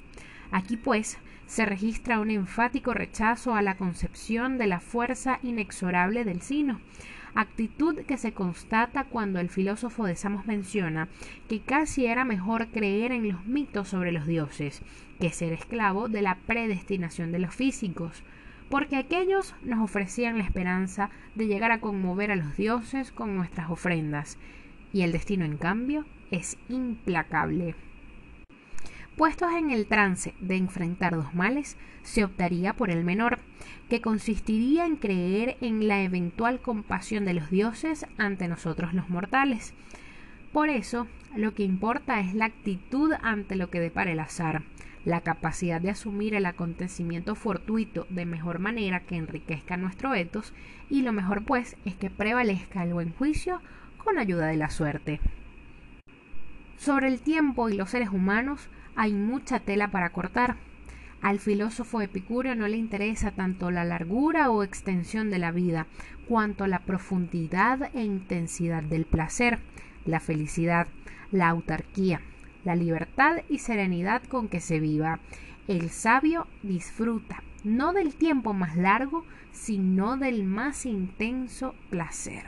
Aquí, 0.52 0.76
pues, 0.76 1.18
se 1.46 1.66
registra 1.66 2.20
un 2.20 2.30
enfático 2.30 2.94
rechazo 2.94 3.56
a 3.56 3.62
la 3.62 3.76
concepción 3.76 4.58
de 4.58 4.68
la 4.68 4.78
fuerza 4.78 5.40
inexorable 5.42 6.24
del 6.24 6.40
sino, 6.40 6.78
actitud 7.40 8.00
que 8.00 8.16
se 8.16 8.32
constata 8.32 9.04
cuando 9.04 9.38
el 9.38 9.48
filósofo 9.48 10.06
de 10.06 10.16
Samos 10.16 10.46
menciona 10.46 11.08
que 11.48 11.60
casi 11.60 12.06
era 12.06 12.24
mejor 12.24 12.66
creer 12.68 13.12
en 13.12 13.28
los 13.28 13.46
mitos 13.46 13.88
sobre 13.88 14.10
los 14.10 14.26
dioses 14.26 14.82
que 15.20 15.30
ser 15.30 15.52
esclavo 15.52 16.08
de 16.08 16.22
la 16.22 16.36
predestinación 16.46 17.30
de 17.30 17.38
los 17.38 17.54
físicos, 17.54 18.24
porque 18.68 18.96
aquellos 18.96 19.54
nos 19.62 19.80
ofrecían 19.80 20.38
la 20.38 20.44
esperanza 20.44 21.10
de 21.36 21.46
llegar 21.46 21.70
a 21.70 21.80
conmover 21.80 22.32
a 22.32 22.36
los 22.36 22.56
dioses 22.56 23.12
con 23.12 23.36
nuestras 23.36 23.70
ofrendas, 23.70 24.36
y 24.92 25.02
el 25.02 25.12
destino 25.12 25.44
en 25.44 25.58
cambio 25.58 26.06
es 26.30 26.58
implacable. 26.68 27.74
Puestos 29.18 29.50
en 29.52 29.72
el 29.72 29.86
trance 29.86 30.32
de 30.38 30.54
enfrentar 30.54 31.16
dos 31.16 31.34
males, 31.34 31.76
se 32.04 32.22
optaría 32.22 32.74
por 32.74 32.88
el 32.88 33.02
menor, 33.02 33.40
que 33.90 34.00
consistiría 34.00 34.86
en 34.86 34.94
creer 34.94 35.56
en 35.60 35.88
la 35.88 36.04
eventual 36.04 36.60
compasión 36.60 37.24
de 37.24 37.34
los 37.34 37.50
dioses 37.50 38.06
ante 38.16 38.46
nosotros 38.46 38.94
los 38.94 39.08
mortales. 39.08 39.74
Por 40.52 40.68
eso, 40.68 41.08
lo 41.34 41.52
que 41.52 41.64
importa 41.64 42.20
es 42.20 42.32
la 42.32 42.44
actitud 42.44 43.12
ante 43.20 43.56
lo 43.56 43.70
que 43.70 43.80
depara 43.80 44.12
el 44.12 44.20
azar, 44.20 44.62
la 45.04 45.22
capacidad 45.22 45.80
de 45.80 45.90
asumir 45.90 46.36
el 46.36 46.46
acontecimiento 46.46 47.34
fortuito 47.34 48.06
de 48.10 48.24
mejor 48.24 48.60
manera 48.60 49.00
que 49.00 49.16
enriquezca 49.16 49.76
nuestro 49.76 50.14
etos, 50.14 50.54
y 50.88 51.02
lo 51.02 51.12
mejor 51.12 51.44
pues 51.44 51.76
es 51.84 51.96
que 51.96 52.08
prevalezca 52.08 52.84
el 52.84 52.94
buen 52.94 53.12
juicio 53.14 53.60
con 53.96 54.16
ayuda 54.16 54.46
de 54.46 54.58
la 54.58 54.70
suerte. 54.70 55.20
Sobre 56.76 57.08
el 57.08 57.20
tiempo 57.20 57.68
y 57.68 57.74
los 57.74 57.90
seres 57.90 58.10
humanos, 58.10 58.70
hay 58.98 59.12
mucha 59.14 59.60
tela 59.60 59.92
para 59.92 60.10
cortar. 60.10 60.56
Al 61.22 61.38
filósofo 61.38 62.00
epicúreo 62.00 62.56
no 62.56 62.66
le 62.66 62.76
interesa 62.76 63.30
tanto 63.30 63.70
la 63.70 63.84
largura 63.84 64.50
o 64.50 64.64
extensión 64.64 65.30
de 65.30 65.38
la 65.38 65.52
vida, 65.52 65.86
cuanto 66.26 66.66
la 66.66 66.80
profundidad 66.80 67.90
e 67.94 68.02
intensidad 68.02 68.82
del 68.82 69.04
placer, 69.04 69.60
la 70.04 70.18
felicidad, 70.18 70.88
la 71.30 71.48
autarquía, 71.48 72.20
la 72.64 72.74
libertad 72.74 73.36
y 73.48 73.60
serenidad 73.60 74.24
con 74.24 74.48
que 74.48 74.58
se 74.58 74.80
viva. 74.80 75.20
El 75.68 75.90
sabio 75.90 76.48
disfruta 76.64 77.44
no 77.62 77.92
del 77.92 78.16
tiempo 78.16 78.52
más 78.52 78.76
largo, 78.76 79.24
sino 79.52 80.16
del 80.16 80.42
más 80.42 80.86
intenso 80.86 81.76
placer. 81.88 82.46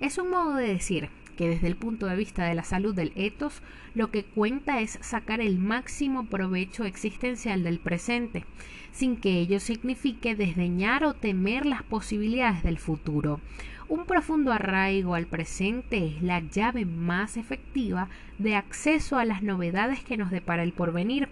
Es 0.00 0.18
un 0.18 0.30
modo 0.30 0.54
de 0.54 0.66
decir 0.66 1.08
que 1.38 1.48
desde 1.48 1.68
el 1.68 1.76
punto 1.76 2.06
de 2.06 2.16
vista 2.16 2.44
de 2.44 2.56
la 2.56 2.64
salud 2.64 2.96
del 2.96 3.12
etos, 3.14 3.62
lo 3.94 4.10
que 4.10 4.24
cuenta 4.24 4.80
es 4.80 4.98
sacar 5.02 5.40
el 5.40 5.60
máximo 5.60 6.26
provecho 6.26 6.84
existencial 6.84 7.62
del 7.62 7.78
presente, 7.78 8.44
sin 8.90 9.16
que 9.16 9.38
ello 9.38 9.60
signifique 9.60 10.34
desdeñar 10.34 11.04
o 11.04 11.14
temer 11.14 11.64
las 11.64 11.84
posibilidades 11.84 12.64
del 12.64 12.76
futuro. 12.76 13.40
Un 13.88 14.04
profundo 14.04 14.52
arraigo 14.52 15.14
al 15.14 15.26
presente 15.26 16.08
es 16.08 16.22
la 16.22 16.40
llave 16.40 16.84
más 16.84 17.36
efectiva 17.36 18.08
de 18.38 18.56
acceso 18.56 19.16
a 19.16 19.24
las 19.24 19.44
novedades 19.44 20.02
que 20.02 20.16
nos 20.16 20.32
depara 20.32 20.64
el 20.64 20.72
porvenir. 20.72 21.28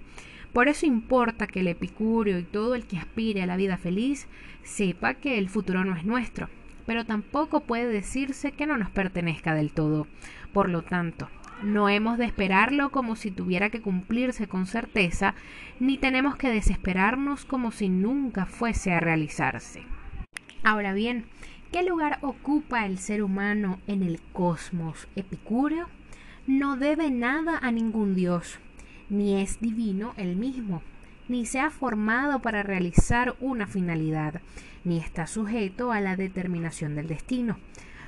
Por 0.52 0.68
eso 0.68 0.86
importa 0.86 1.48
que 1.48 1.60
el 1.60 1.68
epicúreo 1.68 2.38
y 2.38 2.44
todo 2.44 2.76
el 2.76 2.86
que 2.86 2.96
aspire 2.96 3.42
a 3.42 3.46
la 3.46 3.56
vida 3.56 3.76
feliz 3.76 4.28
sepa 4.62 5.14
que 5.14 5.36
el 5.36 5.48
futuro 5.48 5.84
no 5.84 5.96
es 5.96 6.04
nuestro, 6.04 6.48
pero 6.86 7.04
tampoco 7.04 7.60
puede 7.60 7.88
decirse 7.88 8.52
que 8.52 8.66
no 8.66 8.78
nos 8.78 8.90
pertenezca 8.90 9.54
del 9.54 9.72
todo. 9.72 10.06
Por 10.52 10.70
lo 10.70 10.82
tanto, 10.82 11.28
no 11.62 11.88
hemos 11.88 12.18
de 12.18 12.26
esperarlo 12.26 12.90
como 12.90 13.16
si 13.16 13.30
tuviera 13.30 13.70
que 13.70 13.80
cumplirse 13.80 14.46
con 14.46 14.66
certeza, 14.66 15.34
ni 15.80 15.98
tenemos 15.98 16.36
que 16.36 16.50
desesperarnos 16.50 17.44
como 17.44 17.72
si 17.72 17.88
nunca 17.88 18.46
fuese 18.46 18.92
a 18.92 19.00
realizarse. 19.00 19.82
Ahora 20.62 20.92
bien, 20.92 21.26
¿qué 21.72 21.82
lugar 21.82 22.18
ocupa 22.22 22.86
el 22.86 22.98
ser 22.98 23.22
humano 23.22 23.80
en 23.86 24.02
el 24.02 24.20
cosmos 24.32 25.08
epicúreo? 25.16 25.88
No 26.46 26.76
debe 26.76 27.10
nada 27.10 27.58
a 27.58 27.72
ningún 27.72 28.14
dios, 28.14 28.58
ni 29.08 29.40
es 29.40 29.60
divino 29.60 30.12
el 30.16 30.36
mismo, 30.36 30.82
ni 31.28 31.46
se 31.46 31.60
ha 31.60 31.70
formado 31.70 32.40
para 32.40 32.62
realizar 32.62 33.36
una 33.40 33.66
finalidad, 33.66 34.40
ni 34.84 34.98
está 34.98 35.26
sujeto 35.26 35.92
a 35.92 36.00
la 36.00 36.16
determinación 36.16 36.94
del 36.94 37.08
destino. 37.08 37.58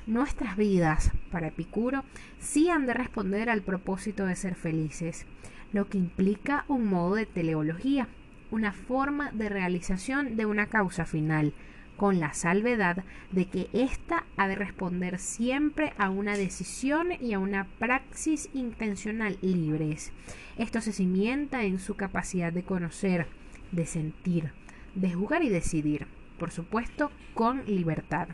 Nuestras 0.07 0.57
vidas, 0.57 1.11
para 1.31 1.47
Epicuro, 1.47 2.03
sí 2.39 2.69
han 2.69 2.85
de 2.85 2.93
responder 2.93 3.49
al 3.49 3.61
propósito 3.61 4.25
de 4.25 4.35
ser 4.35 4.55
felices, 4.55 5.25
lo 5.71 5.87
que 5.87 5.97
implica 5.97 6.65
un 6.67 6.85
modo 6.85 7.15
de 7.15 7.25
teleología, 7.25 8.07
una 8.51 8.71
forma 8.71 9.31
de 9.31 9.49
realización 9.49 10.35
de 10.35 10.45
una 10.45 10.65
causa 10.65 11.05
final, 11.05 11.53
con 11.99 12.19
la 12.19 12.33
salvedad 12.33 13.03
de 13.31 13.45
que 13.45 13.69
ésta 13.73 14.25
ha 14.37 14.47
de 14.47 14.55
responder 14.55 15.19
siempre 15.19 15.93
a 15.99 16.09
una 16.09 16.35
decisión 16.35 17.09
y 17.21 17.33
a 17.33 17.39
una 17.39 17.67
praxis 17.77 18.49
intencional 18.55 19.37
libres. 19.43 20.11
Esto 20.57 20.81
se 20.81 20.93
cimienta 20.93 21.61
en 21.61 21.77
su 21.77 21.95
capacidad 21.95 22.51
de 22.51 22.63
conocer, 22.63 23.27
de 23.71 23.85
sentir, 23.85 24.53
de 24.95 25.13
jugar 25.13 25.43
y 25.43 25.49
decidir 25.49 26.07
por 26.39 26.49
supuesto, 26.49 27.11
con 27.35 27.63
libertad. 27.67 28.29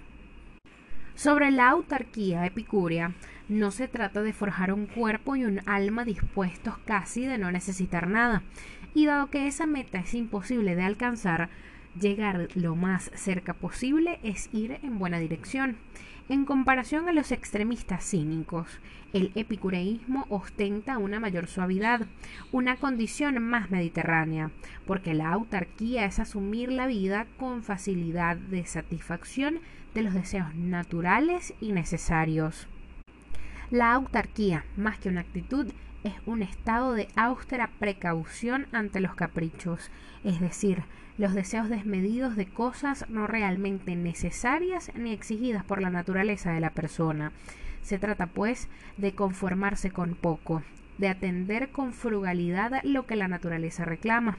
Sobre 1.16 1.52
la 1.52 1.70
autarquía 1.70 2.46
epicúrea, 2.46 3.14
no 3.50 3.72
se 3.72 3.88
trata 3.88 4.22
de 4.22 4.32
forjar 4.32 4.72
un 4.72 4.86
cuerpo 4.86 5.36
y 5.36 5.44
un 5.44 5.62
alma 5.66 6.06
dispuestos 6.06 6.78
casi 6.86 7.26
de 7.26 7.38
no 7.38 7.52
necesitar 7.52 8.08
nada, 8.08 8.44
y 8.94 9.06
dado 9.06 9.30
que 9.30 9.48
esa 9.48 9.66
meta 9.66 10.00
es 10.00 10.14
imposible 10.14 10.76
de 10.76 10.84
alcanzar, 10.84 11.50
llegar 12.00 12.50
lo 12.56 12.76
más 12.76 13.12
cerca 13.16 13.54
posible 13.54 14.20
es 14.24 14.50
ir 14.54 14.80
en 14.84 15.00
buena 15.00 15.20
dirección. 15.20 15.78
En 16.28 16.46
comparación 16.46 17.08
a 17.08 17.12
los 17.12 17.32
extremistas 17.32 18.04
cínicos, 18.04 18.80
el 19.14 19.32
epicureísmo 19.36 20.26
ostenta 20.30 20.98
una 20.98 21.20
mayor 21.20 21.46
suavidad, 21.46 22.08
una 22.52 22.78
condición 22.78 23.42
más 23.44 23.70
mediterránea, 23.70 24.50
porque 24.88 25.14
la 25.14 25.30
autarquía 25.32 26.06
es 26.06 26.20
asumir 26.20 26.72
la 26.72 26.88
vida 26.88 27.28
con 27.38 27.62
facilidad 27.62 28.38
de 28.38 28.66
satisfacción 28.66 29.60
de 29.94 30.02
los 30.02 30.16
deseos 30.16 30.56
naturales 30.56 31.54
y 31.62 31.74
necesarios. 31.74 32.68
La 33.70 33.94
autarquía, 33.94 34.66
más 34.78 34.98
que 35.00 35.10
una 35.10 35.22
actitud, 35.22 35.72
es 36.06 36.14
un 36.26 36.44
estado 36.44 36.94
de 36.94 37.08
austera 37.16 37.72
precaución 37.80 38.68
ante 38.72 39.00
los 39.00 39.16
caprichos, 39.16 39.90
es 40.24 40.40
decir, 40.40 40.84
los 41.18 41.34
deseos 41.34 41.68
desmedidos 41.68 42.36
de 42.36 42.46
cosas 42.46 43.06
no 43.10 43.26
realmente 43.26 43.96
necesarias 43.96 44.92
ni 44.96 45.12
exigidas 45.14 45.64
por 45.64 45.82
la 45.82 45.90
naturaleza 45.90 46.52
de 46.52 46.60
la 46.60 46.70
persona. 46.70 47.32
Se 47.82 47.98
trata, 47.98 48.28
pues, 48.28 48.68
de 48.98 49.14
conformarse 49.14 49.92
con 49.92 50.14
poco, 50.14 50.62
de 50.98 51.10
atender 51.10 51.70
con 51.70 51.92
frugalidad 51.92 52.82
lo 52.84 53.06
que 53.06 53.16
la 53.16 53.28
naturaleza 53.28 53.84
reclama. 53.84 54.38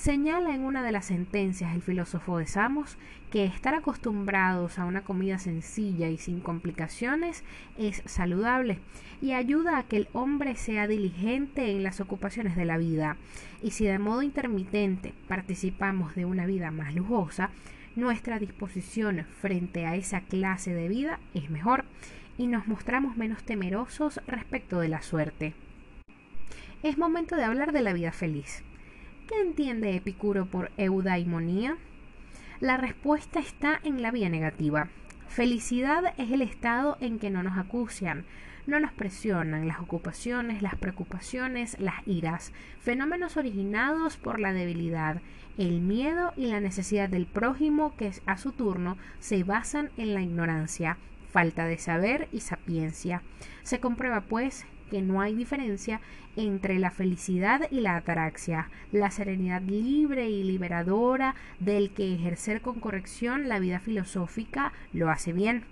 Señala 0.00 0.54
en 0.54 0.62
una 0.62 0.82
de 0.82 0.92
las 0.92 1.04
sentencias 1.04 1.74
el 1.74 1.82
filósofo 1.82 2.38
de 2.38 2.46
Samos 2.46 2.96
que 3.30 3.44
estar 3.44 3.74
acostumbrados 3.74 4.78
a 4.78 4.86
una 4.86 5.02
comida 5.02 5.38
sencilla 5.38 6.08
y 6.08 6.16
sin 6.16 6.40
complicaciones 6.40 7.44
es 7.76 8.02
saludable 8.06 8.78
y 9.20 9.32
ayuda 9.32 9.76
a 9.76 9.82
que 9.82 9.98
el 9.98 10.08
hombre 10.14 10.56
sea 10.56 10.88
diligente 10.88 11.72
en 11.72 11.82
las 11.82 12.00
ocupaciones 12.00 12.56
de 12.56 12.64
la 12.64 12.78
vida. 12.78 13.18
Y 13.62 13.72
si 13.72 13.84
de 13.84 13.98
modo 13.98 14.22
intermitente 14.22 15.12
participamos 15.28 16.14
de 16.14 16.24
una 16.24 16.46
vida 16.46 16.70
más 16.70 16.94
lujosa, 16.94 17.50
nuestra 17.94 18.38
disposición 18.38 19.26
frente 19.42 19.84
a 19.84 19.96
esa 19.96 20.22
clase 20.22 20.72
de 20.72 20.88
vida 20.88 21.20
es 21.34 21.50
mejor 21.50 21.84
y 22.38 22.46
nos 22.46 22.66
mostramos 22.68 23.18
menos 23.18 23.42
temerosos 23.42 24.18
respecto 24.26 24.80
de 24.80 24.88
la 24.88 25.02
suerte. 25.02 25.52
es 26.82 26.96
momento 26.96 27.36
de 27.36 27.44
hablar 27.44 27.72
de 27.72 27.82
la 27.82 27.92
vida 27.92 28.12
feliz. 28.12 28.64
¿Qué 29.30 29.40
entiende 29.40 29.94
Epicuro 29.94 30.46
por 30.46 30.72
eudaimonía? 30.76 31.76
La 32.58 32.76
respuesta 32.76 33.38
está 33.38 33.78
en 33.84 34.02
la 34.02 34.10
vía 34.10 34.28
negativa. 34.28 34.88
Felicidad 35.28 36.02
es 36.18 36.32
el 36.32 36.42
estado 36.42 36.96
en 37.00 37.20
que 37.20 37.30
no 37.30 37.44
nos 37.44 37.56
acucian, 37.56 38.24
no 38.66 38.80
nos 38.80 38.90
presionan 38.90 39.68
las 39.68 39.78
ocupaciones, 39.78 40.62
las 40.62 40.74
preocupaciones, 40.74 41.78
las 41.78 42.04
iras, 42.08 42.52
fenómenos 42.80 43.36
originados 43.36 44.16
por 44.16 44.40
la 44.40 44.52
debilidad, 44.52 45.22
el 45.56 45.80
miedo 45.80 46.32
y 46.36 46.46
la 46.46 46.58
necesidad 46.58 47.08
del 47.08 47.26
prójimo 47.26 47.94
que 47.96 48.10
a 48.26 48.36
su 48.36 48.50
turno 48.50 48.98
se 49.20 49.44
basan 49.44 49.90
en 49.96 50.12
la 50.12 50.22
ignorancia, 50.22 50.98
falta 51.30 51.66
de 51.66 51.78
saber 51.78 52.26
y 52.32 52.40
sapiencia. 52.40 53.22
Se 53.62 53.78
comprueba, 53.78 54.22
pues, 54.22 54.66
que 54.90 55.00
no 55.00 55.20
hay 55.20 55.34
diferencia 55.34 56.00
entre 56.36 56.78
la 56.78 56.90
felicidad 56.90 57.62
y 57.70 57.80
la 57.80 57.96
ataraxia, 57.96 58.68
la 58.92 59.10
serenidad 59.10 59.62
libre 59.62 60.28
y 60.28 60.42
liberadora 60.44 61.34
del 61.58 61.90
que 61.90 62.14
ejercer 62.14 62.60
con 62.60 62.80
corrección 62.80 63.48
la 63.48 63.58
vida 63.58 63.80
filosófica 63.80 64.72
lo 64.92 65.10
hace 65.10 65.32
bien. 65.32 65.64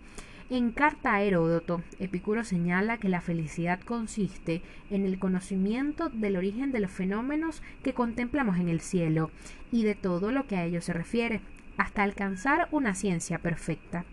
En 0.50 0.70
carta 0.70 1.12
a 1.12 1.22
Heródoto, 1.22 1.82
Epicuro 1.98 2.42
señala 2.42 2.96
que 2.96 3.10
la 3.10 3.20
felicidad 3.20 3.80
consiste 3.80 4.62
en 4.90 5.04
el 5.04 5.18
conocimiento 5.18 6.08
del 6.08 6.36
origen 6.36 6.72
de 6.72 6.80
los 6.80 6.90
fenómenos 6.90 7.62
que 7.82 7.92
contemplamos 7.92 8.56
en 8.58 8.70
el 8.70 8.80
cielo 8.80 9.30
y 9.70 9.82
de 9.82 9.94
todo 9.94 10.32
lo 10.32 10.46
que 10.46 10.56
a 10.56 10.64
ellos 10.64 10.86
se 10.86 10.94
refiere, 10.94 11.42
hasta 11.76 12.02
alcanzar 12.02 12.68
una 12.70 12.94
ciencia 12.94 13.38
perfecta. 13.38 14.06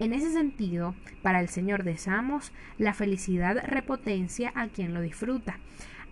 En 0.00 0.14
ese 0.14 0.32
sentido, 0.32 0.94
para 1.20 1.40
el 1.40 1.50
Señor 1.50 1.84
de 1.84 1.98
Samos, 1.98 2.52
la 2.78 2.94
felicidad 2.94 3.62
repotencia 3.66 4.50
a 4.54 4.66
quien 4.68 4.94
lo 4.94 5.02
disfruta. 5.02 5.58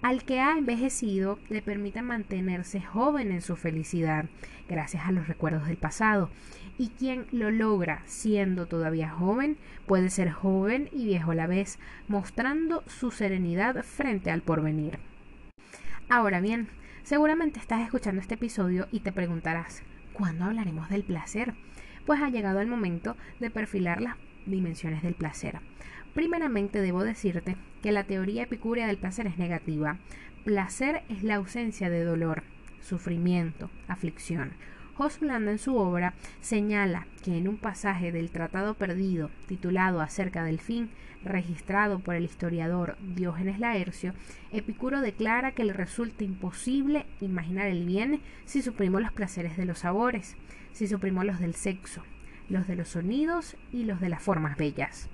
Al 0.03 0.25
que 0.25 0.41
ha 0.41 0.59
envejecido 0.59 1.39
le 1.49 1.63
permite 1.63 2.03
mantenerse 2.03 2.83
joven 2.83 3.33
en 3.33 3.41
su 3.41 3.57
felicidad, 3.57 4.27
gracias 4.69 5.07
a 5.07 5.13
los 5.13 5.27
recuerdos 5.27 5.67
del 5.67 5.79
pasado. 5.79 6.29
Y 6.77 6.91
quien 6.91 7.29
lo 7.33 7.51
logra 7.51 8.03
siendo 8.05 8.67
todavía 8.67 9.09
joven, 9.09 9.57
puede 9.87 10.11
ser 10.11 10.33
joven 10.33 10.91
y 10.93 11.07
viejo 11.07 11.31
a 11.31 11.35
la 11.35 11.47
vez, 11.47 11.79
mostrando 12.09 12.85
su 12.89 13.11
serenidad 13.11 13.83
frente 13.85 14.31
al 14.31 14.43
porvenir. 14.43 14.99
Ahora 16.11 16.43
bien, 16.43 16.69
seguramente 17.05 17.59
estás 17.59 17.81
escuchando 17.81 18.21
este 18.21 18.35
episodio 18.35 18.87
y 18.93 19.01
te 19.01 19.13
preguntarás, 19.13 19.83
¿cuándo 20.13 20.45
hablaremos 20.45 20.91
del 20.91 21.05
placer? 21.05 21.55
Pues 22.09 22.23
ha 22.23 22.31
llegado 22.31 22.61
el 22.61 22.69
momento 22.69 23.19
de 23.39 23.51
perfilar 23.51 24.01
las 24.01 24.17
dimensiones 24.47 25.03
del 25.03 25.13
placer. 25.13 25.61
Primeramente 26.15 26.81
debo 26.81 27.05
decirte 27.05 27.59
que 27.83 27.93
la 27.93 28.05
teoría 28.05 28.45
epicúrea 28.45 28.87
del 28.87 28.97
placer 28.97 29.27
es 29.27 29.37
negativa. 29.37 29.99
Placer 30.43 31.03
es 31.11 31.23
la 31.23 31.35
ausencia 31.35 31.91
de 31.91 32.05
dolor, 32.05 32.45
sufrimiento, 32.81 33.69
aflicción. 33.89 34.53
Hoslanda 34.97 35.51
en 35.51 35.59
su 35.59 35.77
obra 35.77 36.15
señala 36.41 37.07
que 37.23 37.37
en 37.37 37.47
un 37.47 37.59
pasaje 37.59 38.11
del 38.11 38.31
Tratado 38.31 38.73
Perdido, 38.73 39.29
titulado 39.47 40.01
Acerca 40.01 40.45
del 40.45 40.61
fin, 40.61 40.89
registrado 41.25 41.99
por 41.99 42.15
el 42.15 42.25
historiador 42.25 42.97
Diógenes 43.01 43.59
Laercio, 43.59 44.15
Epicuro 44.53 45.01
declara 45.01 45.53
que 45.53 45.65
le 45.65 45.73
resulta 45.73 46.25
imposible 46.25 47.07
imaginar 47.21 47.67
el 47.67 47.85
bien 47.85 48.21
si 48.45 48.63
suprimimos 48.63 49.03
los 49.03 49.13
placeres 49.13 49.57
de 49.57 49.65
los 49.65 49.81
sabores 49.81 50.37
si 50.79 50.87
suprimó 50.87 51.25
los 51.25 51.41
del 51.41 51.55
sexo, 51.55 52.05
los 52.49 52.69
de 52.69 52.77
los 52.77 52.91
sonidos 52.91 53.57
y 53.73 53.83
los 53.83 54.01
de 54.01 54.09
las 54.09 54.23
formas 54.23 54.57
bellas. 54.57 55.09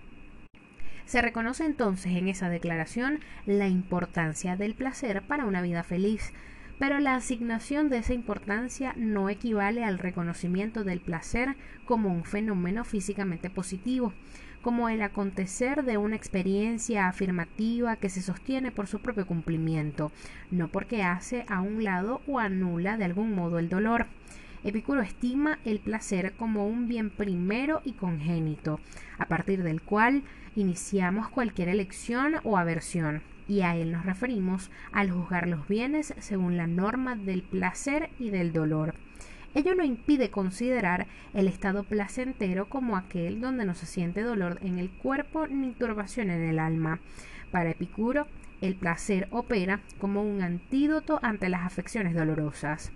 Se 1.06 1.23
reconoce 1.23 1.64
entonces 1.64 2.12
en 2.12 2.28
esa 2.28 2.50
declaración 2.50 3.20
la 3.46 3.68
importancia 3.68 4.56
del 4.56 4.75
placer 4.75 5.23
para 5.23 5.46
una 5.46 5.62
vida 5.62 5.82
feliz, 5.82 6.34
pero 6.78 7.00
la 7.00 7.14
asignación 7.14 7.88
de 7.88 7.99
esa 7.99 8.12
importancia 8.12 8.92
no 8.96 9.30
equivale 9.30 9.84
al 9.84 9.99
reconocimiento 9.99 10.84
del 10.84 11.00
placer 11.00 11.56
como 11.87 12.12
un 12.12 12.25
fenómeno 12.25 12.84
físicamente 12.84 13.49
positivo, 13.49 14.12
como 14.64 14.88
el 14.88 15.02
acontecer 15.02 15.85
de 15.85 15.99
una 15.99 16.16
experiencia 16.16 17.07
afirmativa 17.07 17.96
que 17.96 18.09
se 18.09 18.22
sostiene 18.22 18.72
por 18.72 18.87
su 18.87 18.98
propio 19.00 19.27
cumplimiento, 19.27 20.11
no 20.50 20.68
porque 20.68 21.03
hace 21.03 21.44
a 21.48 21.61
un 21.61 21.85
lado 21.85 22.22
o 22.27 22.38
anula 22.38 22.96
de 22.96 23.05
algún 23.05 23.35
modo 23.35 23.59
el 23.59 23.68
dolor. 23.68 24.07
Epicuro 24.64 25.03
estima 25.03 25.59
el 25.66 25.81
placer 25.81 26.33
como 26.38 26.66
un 26.66 26.88
bien 26.88 27.11
primero 27.11 27.83
y 27.85 27.92
congénito, 27.92 28.81
a 29.18 29.27
partir 29.27 29.62
del 29.62 29.83
cual 29.83 30.22
iniciamos 30.57 31.29
cualquier 31.29 31.68
elección 31.68 32.37
o 32.42 32.57
aversión, 32.57 33.20
y 33.46 33.61
a 33.61 33.77
él 33.77 33.92
nos 33.92 34.07
referimos 34.07 34.70
al 34.92 35.11
juzgar 35.11 35.46
los 35.46 35.68
bienes 35.68 36.14
según 36.20 36.57
la 36.57 36.66
norma 36.66 37.16
del 37.16 37.42
placer 37.42 38.09
y 38.18 38.31
del 38.31 38.55
dolor. 38.55 38.94
Ello 39.54 39.74
no 39.76 39.84
impide 39.84 40.30
considerar 40.30 41.06
el 41.32 41.46
estado 41.46 41.84
placentero 41.84 42.68
como 42.68 42.96
aquel 42.96 43.40
donde 43.40 43.64
no 43.64 43.74
se 43.74 43.86
siente 43.86 44.22
dolor 44.22 44.58
en 44.62 44.78
el 44.78 44.90
cuerpo 44.90 45.46
ni 45.46 45.72
turbación 45.72 46.30
en 46.30 46.42
el 46.42 46.58
alma. 46.58 46.98
Para 47.52 47.70
Epicuro, 47.70 48.26
el 48.60 48.74
placer 48.74 49.28
opera 49.30 49.80
como 49.98 50.22
un 50.22 50.42
antídoto 50.42 51.20
ante 51.22 51.48
las 51.48 51.62
afecciones 51.62 52.14
dolorosas. 52.14 52.90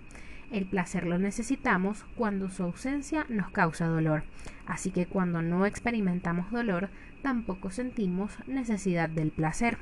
El 0.51 0.65
placer 0.65 1.05
lo 1.05 1.17
necesitamos 1.17 2.03
cuando 2.15 2.49
su 2.49 2.63
ausencia 2.63 3.25
nos 3.29 3.51
causa 3.51 3.85
dolor, 3.85 4.23
así 4.65 4.89
que 4.89 5.05
cuando 5.05 5.41
no 5.41 5.65
experimentamos 5.65 6.51
dolor, 6.51 6.89
tampoco 7.21 7.69
sentimos 7.69 8.35
necesidad 8.47 9.09
del 9.09 9.31
placer. 9.31 9.77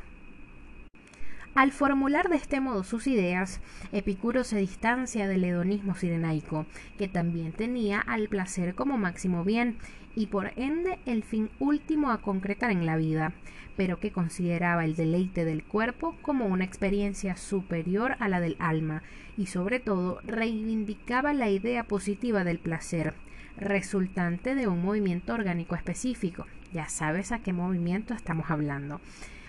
Al 1.58 1.72
formular 1.72 2.30
de 2.30 2.36
este 2.36 2.60
modo 2.60 2.84
sus 2.84 3.08
ideas, 3.08 3.62
Epicuro 3.92 4.44
se 4.44 4.60
distancia 4.60 5.28
del 5.28 5.44
hedonismo 5.44 5.96
sirenaico, 5.96 6.68
que 7.00 7.08
también 7.08 7.52
tenía 7.52 8.00
al 8.00 8.28
placer 8.28 8.76
como 8.76 9.00
máximo 9.00 9.44
bien 9.44 9.80
y 10.14 10.28
por 10.28 10.52
ende 10.56 11.00
el 11.08 11.24
fin 11.24 11.50
último 11.58 12.12
a 12.12 12.22
concretar 12.22 12.70
en 12.70 12.86
la 12.86 12.96
vida, 12.96 13.34
pero 13.76 14.00
que 14.00 14.12
consideraba 14.12 14.86
el 14.86 14.96
deleite 14.96 15.46
del 15.46 15.64
cuerpo 15.64 16.16
como 16.22 16.46
una 16.46 16.64
experiencia 16.64 17.36
superior 17.36 18.18
a 18.20 18.30
la 18.30 18.40
del 18.40 18.56
alma 18.60 19.02
y 19.36 19.48
sobre 19.48 19.80
todo 19.80 20.20
reivindicaba 20.26 21.34
la 21.34 21.50
idea 21.50 21.86
positiva 21.86 22.44
del 22.44 22.60
placer, 22.60 23.16
resultante 23.58 24.54
de 24.54 24.68
un 24.68 24.84
movimiento 24.84 25.34
orgánico 25.34 25.74
específico. 25.74 26.46
Ya 26.72 26.88
sabes 26.88 27.32
a 27.32 27.40
qué 27.40 27.52
movimiento 27.52 28.14
estamos 28.14 28.52
hablando 28.52 29.02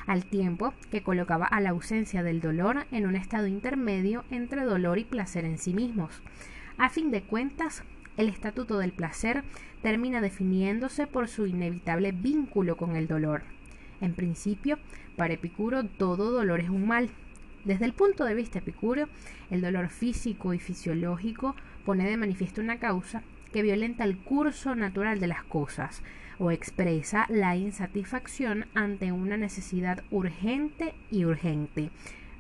al 0.09 0.25
tiempo 0.25 0.75
que 0.91 1.05
colocaba 1.05 1.47
a 1.47 1.61
la 1.61 1.71
ausencia 1.71 2.25
del 2.25 2.41
dolor 2.41 2.87
en 2.91 3.07
un 3.07 3.15
estado 3.15 3.47
intermedio 3.47 4.25
entre 4.31 4.65
dolor 4.65 4.99
y 4.99 5.05
placer 5.05 5.45
en 5.45 5.59
sí 5.59 5.73
mismos. 5.73 6.21
A 6.79 6.89
fin 6.89 7.13
de 7.13 7.23
cuentas, 7.23 7.85
el 8.17 8.29
estatuto 8.29 8.79
del 8.79 8.93
placer 8.93 9.45
termina 9.83 10.21
definiéndose 10.21 11.07
por 11.07 11.29
su 11.29 11.47
inevitable 11.47 12.11
vínculo 12.11 12.77
con 12.77 12.97
el 12.97 13.07
dolor. 13.07 13.43
En 14.01 14.15
principio, 14.15 14.79
para 15.17 15.35
Epicuro 15.35 15.85
todo 15.85 16.33
dolor 16.33 16.61
es 16.61 16.71
un 16.71 16.89
mal, 16.89 17.11
desde 17.65 17.85
el 17.85 17.93
punto 17.93 18.25
de 18.25 18.35
vista 18.35 18.61
epicúreo, 18.61 19.09
el 19.51 19.61
dolor 19.61 19.91
físico 19.91 20.55
y 20.55 20.59
fisiológico 20.59 21.55
pone 21.85 22.09
de 22.09 22.17
manifiesto 22.17 22.63
una 22.63 22.79
causa 22.79 23.23
que 23.53 23.63
violenta 23.63 24.05
el 24.05 24.17
curso 24.17 24.75
natural 24.75 25.21
de 25.21 25.27
las 25.27 25.43
cosas 25.45 26.03
o 26.39 26.51
expresa 26.51 27.27
la 27.29 27.57
insatisfacción 27.57 28.67
ante 28.75 29.13
una 29.13 29.37
necesidad 29.37 30.03
urgente 30.11 30.95
y 31.11 31.25
urgente. 31.25 31.91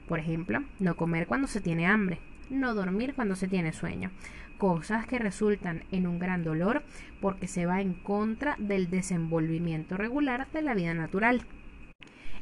Por 0.07 0.19
ejemplo, 0.19 0.63
no 0.79 0.97
comer 0.97 1.27
cuando 1.27 1.49
se 1.49 1.61
tiene 1.61 1.87
hambre, 1.87 2.19
no 2.51 2.75
dormir 2.75 3.15
cuando 3.15 3.37
se 3.37 3.49
tiene 3.49 3.73
sueño, 3.73 4.11
cosas 4.57 5.07
que 5.07 5.19
resultan 5.19 5.85
en 5.93 6.07
un 6.07 6.19
gran 6.19 6.45
dolor 6.45 6.83
porque 7.21 7.47
se 7.47 7.67
va 7.67 7.81
en 7.81 7.95
contra 7.95 8.57
del 8.59 8.91
desenvolvimiento 8.91 9.97
regular 9.97 10.49
de 10.53 10.63
la 10.63 10.75
vida 10.75 10.95
natural. 10.95 11.43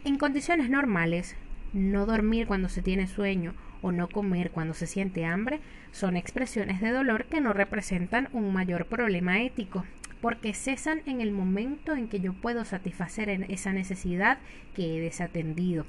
En 0.05 0.19
condiciones 0.19 0.71
normales, 0.71 1.37
no 1.73 2.07
dormir 2.07 2.47
cuando 2.47 2.69
se 2.69 2.83
tiene 2.83 3.07
sueño 3.07 3.55
o 3.83 3.93
no 3.93 4.09
comer 4.09 4.51
cuando 4.51 4.73
se 4.73 4.87
siente 4.87 5.25
hambre 5.25 5.61
son 5.93 6.17
expresiones 6.17 6.81
de 6.81 6.91
dolor 6.91 7.27
que 7.27 7.41
no 7.41 7.53
representan 7.53 8.29
un 8.33 8.53
mayor 8.53 8.87
problema 8.87 9.43
ético, 9.43 9.85
porque 10.21 10.55
cesan 10.55 11.03
en 11.07 11.21
el 11.21 11.33
momento 11.33 11.95
en 11.95 12.09
que 12.09 12.21
yo 12.21 12.33
puedo 12.33 12.65
satisfacer 12.65 13.29
esa 13.49 13.73
necesidad 13.73 14.39
que 14.75 14.97
he 14.97 15.01
desatendido. 15.01 15.87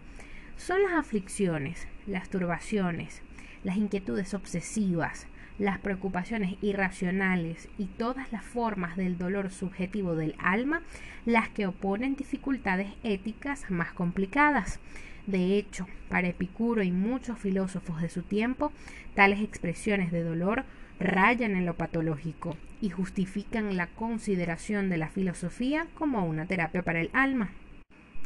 Son 0.57 0.81
las 0.81 0.93
aflicciones, 0.93 1.87
las 2.07 2.29
turbaciones, 2.29 3.21
las 3.63 3.77
inquietudes 3.77 4.33
obsesivas, 4.33 5.27
las 5.59 5.79
preocupaciones 5.79 6.55
irracionales 6.61 7.67
y 7.77 7.85
todas 7.85 8.31
las 8.31 8.43
formas 8.43 8.95
del 8.95 9.17
dolor 9.17 9.51
subjetivo 9.51 10.15
del 10.15 10.35
alma 10.37 10.81
las 11.25 11.49
que 11.49 11.67
oponen 11.67 12.15
dificultades 12.15 12.89
éticas 13.03 13.69
más 13.69 13.91
complicadas. 13.91 14.79
De 15.25 15.57
hecho, 15.57 15.87
para 16.09 16.29
Epicuro 16.29 16.83
y 16.83 16.91
muchos 16.91 17.37
filósofos 17.37 18.01
de 18.01 18.09
su 18.09 18.21
tiempo, 18.21 18.71
tales 19.13 19.41
expresiones 19.41 20.11
de 20.11 20.23
dolor 20.23 20.63
rayan 20.99 21.55
en 21.55 21.65
lo 21.65 21.75
patológico 21.75 22.55
y 22.81 22.89
justifican 22.89 23.75
la 23.77 23.88
consideración 23.88 24.89
de 24.89 24.97
la 24.97 25.10
filosofía 25.10 25.88
como 25.95 26.25
una 26.25 26.45
terapia 26.45 26.83
para 26.83 27.01
el 27.01 27.10
alma. 27.13 27.51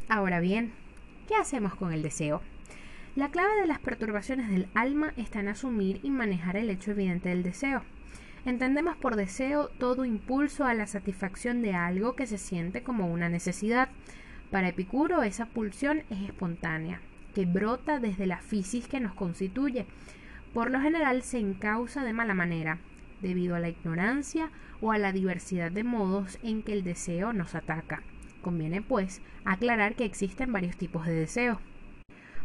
Ahora 0.10 0.40
bien, 0.40 0.72
¿qué 1.28 1.36
hacemos 1.36 1.76
con 1.76 1.94
el 1.94 2.02
deseo? 2.02 2.42
La 3.16 3.30
clave 3.30 3.60
de 3.60 3.68
las 3.68 3.80
perturbaciones 3.80 4.50
del 4.50 4.68
alma 4.74 5.14
está 5.18 5.42
en 5.42 5.50
asumir 5.50 6.00
y 6.02 6.10
manejar 6.10 6.56
el 6.56 6.70
hecho 6.70 6.92
evidente 6.92 7.30
del 7.30 7.44
deseo. 7.44 7.84
Entendemos 8.46 8.96
por 8.96 9.16
deseo 9.16 9.68
todo 9.68 10.06
impulso 10.06 10.66
a 10.66 10.74
la 10.74 10.88
satisfacción 10.88 11.62
de 11.62 11.74
algo 11.74 12.16
que 12.16 12.26
se 12.26 12.38
siente 12.38 12.84
como 12.84 13.12
una 13.12 13.30
necesidad. 13.30 13.90
Para 14.50 14.70
Epicuro 14.70 15.24
esa 15.24 15.46
pulsión 15.46 16.04
es 16.10 16.22
espontánea, 16.22 17.02
que 17.36 17.46
brota 17.46 18.00
desde 18.00 18.26
la 18.26 18.38
fisis 18.38 18.88
que 18.88 19.00
nos 19.00 19.14
constituye. 19.14 19.86
Por 20.54 20.70
lo 20.70 20.82
general 20.82 21.22
se 21.22 21.40
encausa 21.40 22.04
de 22.04 22.14
mala 22.14 22.34
manera, 22.34 22.80
debido 23.22 23.56
a 23.56 23.60
la 23.60 23.70
ignorancia 23.70 24.50
o 24.82 24.92
a 24.92 24.98
la 24.98 25.14
diversidad 25.14 25.72
de 25.72 25.84
modos 25.84 26.40
en 26.44 26.62
que 26.62 26.74
el 26.74 26.84
deseo 26.84 27.32
nos 27.32 27.56
ataca. 27.56 28.04
Conviene, 28.42 28.82
pues, 28.82 29.22
aclarar 29.46 29.96
que 29.96 30.04
existen 30.04 30.52
varios 30.52 30.76
tipos 30.76 31.06
de 31.06 31.14
deseo. 31.14 31.60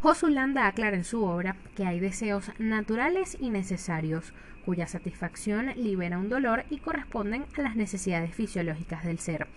Josulanda 0.01 0.66
aclara 0.66 0.97
en 0.97 1.05
su 1.05 1.25
obra 1.25 1.57
que 1.75 1.85
hay 1.85 1.99
deseos 1.99 2.53
naturales 2.59 3.37
y 3.40 3.51
necesarios, 3.51 4.35
cuya 4.64 4.87
satisfacción 4.87 5.73
libera 5.77 6.19
un 6.19 6.29
dolor 6.29 6.64
y 6.71 6.79
corresponden 6.79 7.47
a 7.57 7.62
las 7.62 7.77
necesidades 7.77 8.35
fisiológicas 8.35 9.05
del 9.05 9.19
ser. 9.19 9.49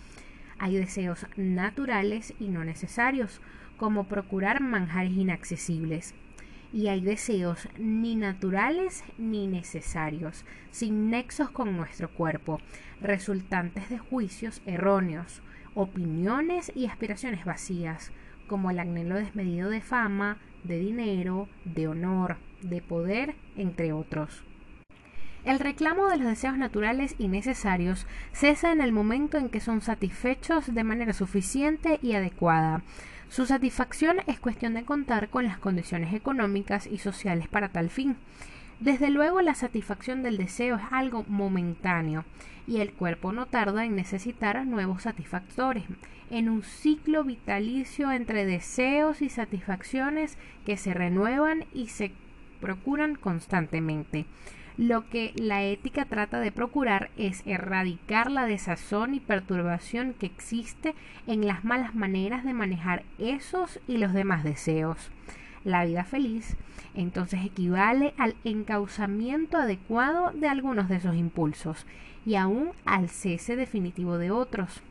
Hay 0.58 0.76
deseos 0.76 1.28
naturales 1.36 2.34
y 2.40 2.48
no 2.48 2.64
necesarios, 2.64 3.42
como 3.78 4.08
procurar 4.08 4.62
manjares 4.62 5.14
inaccesibles. 5.14 6.16
Y 6.72 6.88
hay 6.88 7.02
deseos 7.02 7.68
ni 7.78 8.16
naturales 8.16 9.04
ni 9.18 9.48
necesarios, 9.48 10.46
sin 10.72 11.10
nexos 11.10 11.50
con 11.50 11.76
nuestro 11.76 12.10
cuerpo, 12.10 12.60
resultantes 13.02 13.90
de 13.90 13.98
juicios 13.98 14.62
erróneos, 14.66 15.42
opiniones 15.74 16.72
y 16.76 16.86
aspiraciones 16.86 17.46
vacías, 17.46 18.12
como 18.48 18.70
el 18.70 18.80
anhelo 18.80 19.16
desmedido 19.16 19.70
de 19.70 19.82
fama, 19.82 20.38
de 20.64 20.80
dinero, 20.80 21.48
de 21.66 21.88
honor, 21.88 22.38
de 22.62 22.82
poder, 22.82 23.36
entre 23.56 23.94
otros. 23.94 24.44
El 25.46 25.60
reclamo 25.60 26.10
de 26.10 26.18
los 26.18 26.28
deseos 26.28 26.58
naturales 26.58 27.16
y 27.18 27.30
necesarios 27.30 28.06
cesa 28.34 28.74
en 28.74 28.82
el 28.82 28.92
momento 28.92 29.38
en 29.38 29.50
que 29.50 29.62
son 29.62 29.82
satisfechos 29.82 30.74
de 30.74 30.84
manera 30.84 31.14
suficiente 31.14 31.98
y 32.04 32.14
adecuada. 32.14 32.84
Su 33.30 33.46
satisfacción 33.46 34.18
es 34.26 34.40
cuestión 34.40 34.74
de 34.74 34.86
contar 34.86 35.30
con 35.30 35.44
las 35.44 35.60
condiciones 35.60 36.16
económicas 36.16 36.88
y 36.88 36.98
sociales 36.98 37.48
para 37.48 37.70
tal 37.70 37.92
fin. 37.92 38.18
Desde 38.80 39.12
luego 39.12 39.42
la 39.42 39.54
satisfacción 39.54 40.24
del 40.24 40.38
deseo 40.38 40.78
es 40.78 40.84
algo 40.90 41.26
momentáneo 41.28 42.26
y 42.66 42.80
el 42.80 42.92
cuerpo 42.92 43.32
no 43.32 43.46
tarda 43.46 43.86
en 43.86 43.96
necesitar 43.96 44.66
nuevos 44.66 45.04
satisfactores, 45.04 45.84
en 46.32 46.50
un 46.50 46.64
ciclo 46.64 47.24
vitalicio 47.24 48.12
entre 48.12 48.46
deseos 48.46 49.22
y 49.22 49.30
satisfacciones 49.30 50.38
que 50.66 50.76
se 50.76 50.96
renuevan 50.96 51.66
y 51.72 51.90
se 51.90 52.12
procuran 52.60 53.14
constantemente. 53.14 54.26
Lo 54.80 55.10
que 55.10 55.34
la 55.36 55.62
ética 55.62 56.06
trata 56.06 56.40
de 56.40 56.54
procurar 56.54 57.10
es 57.18 57.44
erradicar 57.46 58.32
la 58.32 58.46
desazón 58.46 59.14
y 59.14 59.20
perturbación 59.20 60.14
que 60.14 60.26
existe 60.26 60.96
en 61.28 61.46
las 61.46 61.66
malas 61.66 61.96
maneras 61.96 62.46
de 62.46 62.54
manejar 62.54 63.04
esos 63.18 63.82
y 63.90 63.98
los 63.98 64.14
demás 64.14 64.46
deseos. 64.46 65.12
La 65.66 65.84
vida 65.84 66.06
feliz 66.06 66.56
entonces 66.96 67.42
equivale 67.44 68.14
al 68.18 68.38
encauzamiento 68.46 69.58
adecuado 69.58 70.32
de 70.32 70.48
algunos 70.48 70.88
de 70.88 70.96
esos 70.96 71.18
impulsos 71.18 71.86
y 72.26 72.36
aún 72.36 72.70
al 72.86 73.10
cese 73.10 73.58
definitivo 73.58 74.18
de 74.18 74.32
otros. 74.32 74.82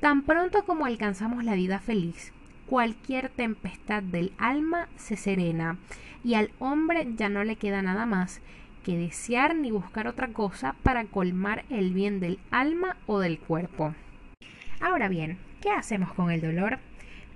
Tan 0.00 0.22
pronto 0.22 0.64
como 0.64 0.86
alcanzamos 0.86 1.44
la 1.44 1.54
vida 1.54 1.78
feliz, 1.78 2.32
cualquier 2.66 3.28
tempestad 3.28 4.02
del 4.02 4.32
alma 4.38 4.88
se 4.96 5.16
serena 5.16 5.78
y 6.24 6.34
al 6.34 6.50
hombre 6.58 7.06
ya 7.16 7.28
no 7.28 7.44
le 7.44 7.54
queda 7.54 7.80
nada 7.80 8.06
más 8.06 8.40
que 8.84 8.96
desear 8.96 9.56
ni 9.56 9.72
buscar 9.72 10.06
otra 10.06 10.28
cosa 10.28 10.76
para 10.84 11.04
colmar 11.06 11.64
el 11.70 11.92
bien 11.92 12.20
del 12.20 12.38
alma 12.52 12.96
o 13.06 13.18
del 13.18 13.40
cuerpo. 13.40 13.94
Ahora 14.80 15.08
bien, 15.08 15.38
¿qué 15.60 15.70
hacemos 15.70 16.12
con 16.12 16.30
el 16.30 16.40
dolor? 16.40 16.78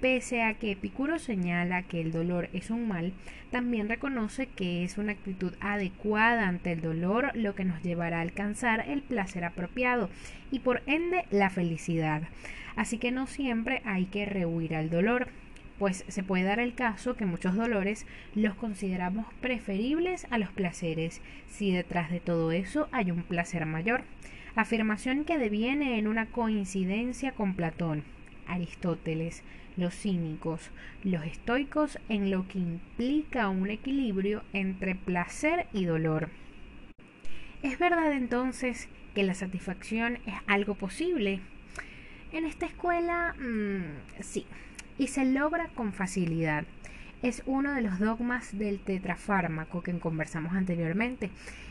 Pese 0.00 0.42
a 0.44 0.54
que 0.54 0.70
Epicuro 0.70 1.18
señala 1.18 1.82
que 1.82 2.00
el 2.00 2.12
dolor 2.12 2.48
es 2.52 2.70
un 2.70 2.86
mal, 2.86 3.12
también 3.50 3.88
reconoce 3.88 4.46
que 4.46 4.84
es 4.84 4.96
una 4.96 5.12
actitud 5.12 5.54
adecuada 5.60 6.46
ante 6.46 6.70
el 6.70 6.82
dolor 6.82 7.32
lo 7.34 7.56
que 7.56 7.64
nos 7.64 7.82
llevará 7.82 8.18
a 8.18 8.22
alcanzar 8.22 8.84
el 8.86 9.02
placer 9.02 9.44
apropiado 9.44 10.08
y 10.52 10.60
por 10.60 10.82
ende 10.86 11.24
la 11.30 11.50
felicidad. 11.50 12.22
Así 12.76 12.98
que 12.98 13.10
no 13.10 13.26
siempre 13.26 13.82
hay 13.84 14.04
que 14.04 14.24
rehuir 14.24 14.76
al 14.76 14.88
dolor, 14.88 15.28
pues 15.78 16.04
se 16.08 16.22
puede 16.22 16.44
dar 16.44 16.58
el 16.58 16.74
caso 16.74 17.16
que 17.16 17.26
muchos 17.26 17.54
dolores 17.54 18.06
los 18.34 18.54
consideramos 18.54 19.26
preferibles 19.40 20.26
a 20.30 20.38
los 20.38 20.50
placeres, 20.50 21.20
si 21.46 21.72
detrás 21.72 22.10
de 22.10 22.20
todo 22.20 22.52
eso 22.52 22.88
hay 22.92 23.10
un 23.10 23.22
placer 23.22 23.64
mayor. 23.66 24.02
Afirmación 24.56 25.24
que 25.24 25.38
deviene 25.38 25.98
en 25.98 26.08
una 26.08 26.26
coincidencia 26.26 27.32
con 27.32 27.54
Platón, 27.54 28.02
Aristóteles, 28.46 29.44
los 29.76 29.94
cínicos, 29.94 30.70
los 31.04 31.24
estoicos 31.24 31.98
en 32.08 32.30
lo 32.30 32.48
que 32.48 32.58
implica 32.58 33.48
un 33.48 33.70
equilibrio 33.70 34.42
entre 34.52 34.96
placer 34.96 35.66
y 35.72 35.84
dolor. 35.84 36.30
¿Es 37.62 37.78
verdad 37.78 38.12
entonces 38.12 38.88
que 39.14 39.22
la 39.22 39.34
satisfacción 39.34 40.18
es 40.26 40.34
algo 40.46 40.74
posible? 40.74 41.40
En 42.32 42.44
esta 42.44 42.66
escuela, 42.66 43.34
mm, 43.38 44.22
sí, 44.22 44.44
y 44.98 45.06
se 45.06 45.24
logra 45.24 45.68
con 45.74 45.92
facilidad. 45.92 46.64
Es 47.22 47.42
uno 47.46 47.74
de 47.74 47.82
los 47.82 47.98
dogmas 47.98 48.56
del 48.56 48.80
tetrafármaco 48.80 49.82
que 49.82 49.98
conversamos 49.98 50.52
anteriormente 50.54 51.30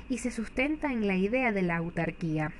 y 0.09 0.17
se 0.17 0.31
sustenta 0.31 0.91
en 0.91 1.07
la 1.07 1.15
idea 1.15 1.51
de 1.51 1.61
la 1.61 1.77
autarquía. 1.77 2.51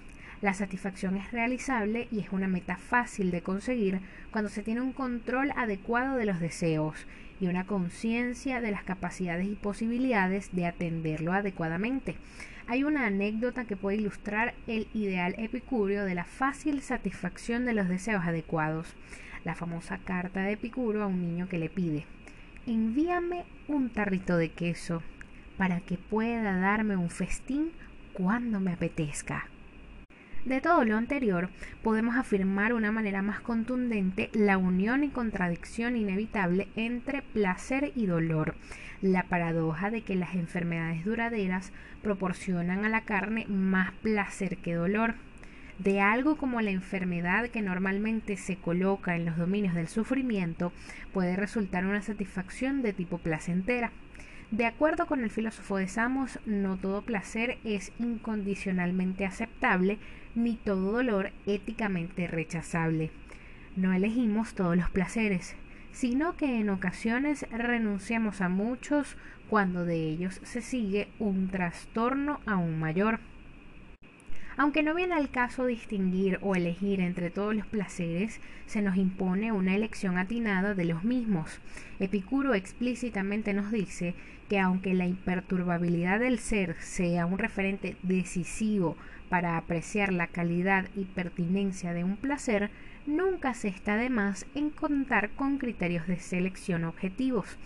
La 0.42 0.54
satisfacción 0.54 1.18
es 1.18 1.32
realizable 1.32 2.08
y 2.12 2.20
es 2.20 2.32
una 2.32 2.48
meta 2.48 2.78
fácil 2.78 3.32
de 3.32 3.42
conseguir 3.42 4.02
cuando 4.32 4.50
se 4.50 4.62
tiene 4.62 4.82
un 4.82 4.94
control 4.94 5.52
adecuado 5.56 6.16
de 6.16 6.26
los 6.26 6.40
deseos 6.40 7.08
y 7.42 7.48
una 7.48 7.66
conciencia 7.66 8.62
de 8.62 8.72
las 8.72 8.84
capacidades 8.84 9.48
y 9.48 9.56
posibilidades 9.56 10.54
de 10.54 10.68
atenderlo 10.68 11.34
adecuadamente. 11.34 12.16
Hay 12.68 12.84
una 12.84 13.06
anécdota 13.06 13.66
que 13.66 13.78
puede 13.78 13.98
ilustrar 13.98 14.54
el 14.68 14.88
ideal 14.94 15.34
epicúreo 15.38 16.06
de 16.06 16.16
la 16.16 16.26
fácil 16.26 16.82
satisfacción 16.82 17.66
de 17.66 17.74
los 17.74 17.88
deseos 17.88 18.26
adecuados. 18.26 18.94
La 19.48 19.56
famosa 19.56 19.98
carta 20.00 20.42
de 20.42 20.52
Epicuro 20.52 21.02
a 21.02 21.08
un 21.08 21.22
niño 21.22 21.48
que 21.48 21.58
le 21.58 21.70
pide, 21.70 22.06
envíame 22.66 23.46
un 23.70 23.90
tarrito 23.90 24.36
de 24.36 24.50
queso 24.50 25.02
para 25.58 25.80
que 25.80 25.98
pueda 25.98 26.60
darme 26.60 26.98
un 26.98 27.10
festín 27.10 27.72
cuando 28.12 28.60
me 28.60 28.74
apetezca. 28.74 29.46
De 30.44 30.60
todo 30.60 30.84
lo 30.84 30.98
anterior, 30.98 31.50
podemos 31.82 32.18
afirmar 32.18 32.74
una 32.74 32.92
manera 32.92 33.22
más 33.22 33.40
contundente 33.40 34.30
la 34.34 34.58
unión 34.58 35.06
y 35.06 35.12
contradicción 35.12 35.96
inevitable 35.96 36.68
entre 36.76 37.22
placer 37.22 37.94
y 37.96 38.06
dolor, 38.06 38.54
la 39.02 39.24
paradoja 39.24 39.90
de 39.92 40.02
que 40.02 40.16
las 40.16 40.36
enfermedades 40.36 41.06
duraderas 41.06 41.72
proporcionan 42.04 42.84
a 42.84 42.90
la 42.90 43.06
carne 43.06 43.46
más 43.48 43.94
placer 44.02 44.58
que 44.58 44.74
dolor. 44.74 45.16
De 45.80 46.02
algo 46.02 46.38
como 46.38 46.60
la 46.62 46.72
enfermedad 46.72 47.50
que 47.50 47.62
normalmente 47.62 48.36
se 48.36 48.56
coloca 48.56 49.16
en 49.16 49.26
los 49.26 49.38
dominios 49.38 49.76
del 49.76 49.88
sufrimiento 49.88 50.72
puede 51.14 51.36
resultar 51.36 51.86
una 51.86 52.02
satisfacción 52.02 52.82
de 52.82 52.94
tipo 52.94 53.20
placentera. 53.20 53.92
De 54.50 54.66
acuerdo 54.66 55.06
con 55.06 55.24
el 55.24 55.30
filósofo 55.30 55.78
de 55.78 55.88
Samos, 55.88 56.40
no 56.46 56.78
todo 56.78 57.04
placer 57.04 57.60
es 57.64 57.92
incondicionalmente 58.00 59.26
aceptable, 59.26 60.00
ni 60.36 60.56
todo 60.56 60.94
dolor 60.94 61.32
éticamente 61.46 62.28
rechazable. 62.28 63.12
No 63.76 63.94
elegimos 63.94 64.56
todos 64.56 64.76
los 64.76 64.90
placeres, 64.90 65.56
sino 65.92 66.38
que 66.38 66.60
en 66.60 66.70
ocasiones 66.70 67.46
renunciamos 67.52 68.42
a 68.42 68.50
muchos 68.50 69.18
cuando 69.50 69.86
de 69.86 69.98
ellos 69.98 70.40
se 70.44 70.62
sigue 70.62 71.10
un 71.20 71.50
trastorno 71.50 72.40
aún 72.46 72.80
mayor. 72.80 73.20
Aunque 74.58 74.82
no 74.82 74.96
viene 74.96 75.14
al 75.14 75.30
caso 75.30 75.68
distinguir 75.68 76.40
o 76.42 76.56
elegir 76.56 77.00
entre 77.00 77.30
todos 77.30 77.56
los 77.56 77.68
placeres, 77.68 78.42
se 78.66 78.82
nos 78.82 78.98
impone 78.98 79.52
una 79.52 79.76
elección 79.76 80.18
atinada 80.18 80.74
de 80.74 80.84
los 80.84 81.04
mismos. 81.04 81.62
Epicuro 82.00 82.56
explícitamente 82.56 83.54
nos 83.54 83.72
dice 83.72 84.16
que 84.50 84.60
aunque 84.60 84.96
la 84.96 85.06
imperturbabilidad 85.06 86.20
del 86.20 86.40
ser 86.40 86.76
sea 86.80 87.28
un 87.28 87.38
referente 87.38 87.98
decisivo 88.02 88.98
para 89.30 89.58
apreciar 89.58 90.12
la 90.12 90.26
calidad 90.26 90.88
y 90.96 91.06
pertinencia 91.06 91.94
de 91.94 92.04
un 92.04 92.18
placer, 92.18 92.72
nunca 93.06 93.54
se 93.54 93.68
está 93.68 93.96
de 93.96 94.10
más 94.10 94.48
en 94.56 94.72
contar 94.72 95.30
con 95.32 95.60
criterios 95.60 96.08
de 96.08 96.18
selección 96.18 96.84
objetivos. 96.84 97.60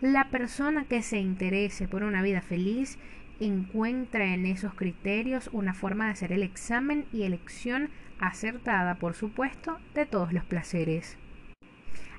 La 0.00 0.28
persona 0.28 0.84
que 0.84 1.02
se 1.02 1.18
interese 1.18 1.88
por 1.88 2.04
una 2.04 2.22
vida 2.22 2.42
feliz 2.42 2.98
encuentra 3.40 4.34
en 4.34 4.46
esos 4.46 4.74
criterios 4.74 5.50
una 5.52 5.74
forma 5.74 6.06
de 6.06 6.12
hacer 6.12 6.32
el 6.32 6.42
examen 6.42 7.04
y 7.12 7.22
elección 7.22 7.90
acertada, 8.18 8.94
por 8.96 9.14
supuesto, 9.14 9.78
de 9.94 10.06
todos 10.06 10.32
los 10.32 10.44
placeres. 10.44 11.18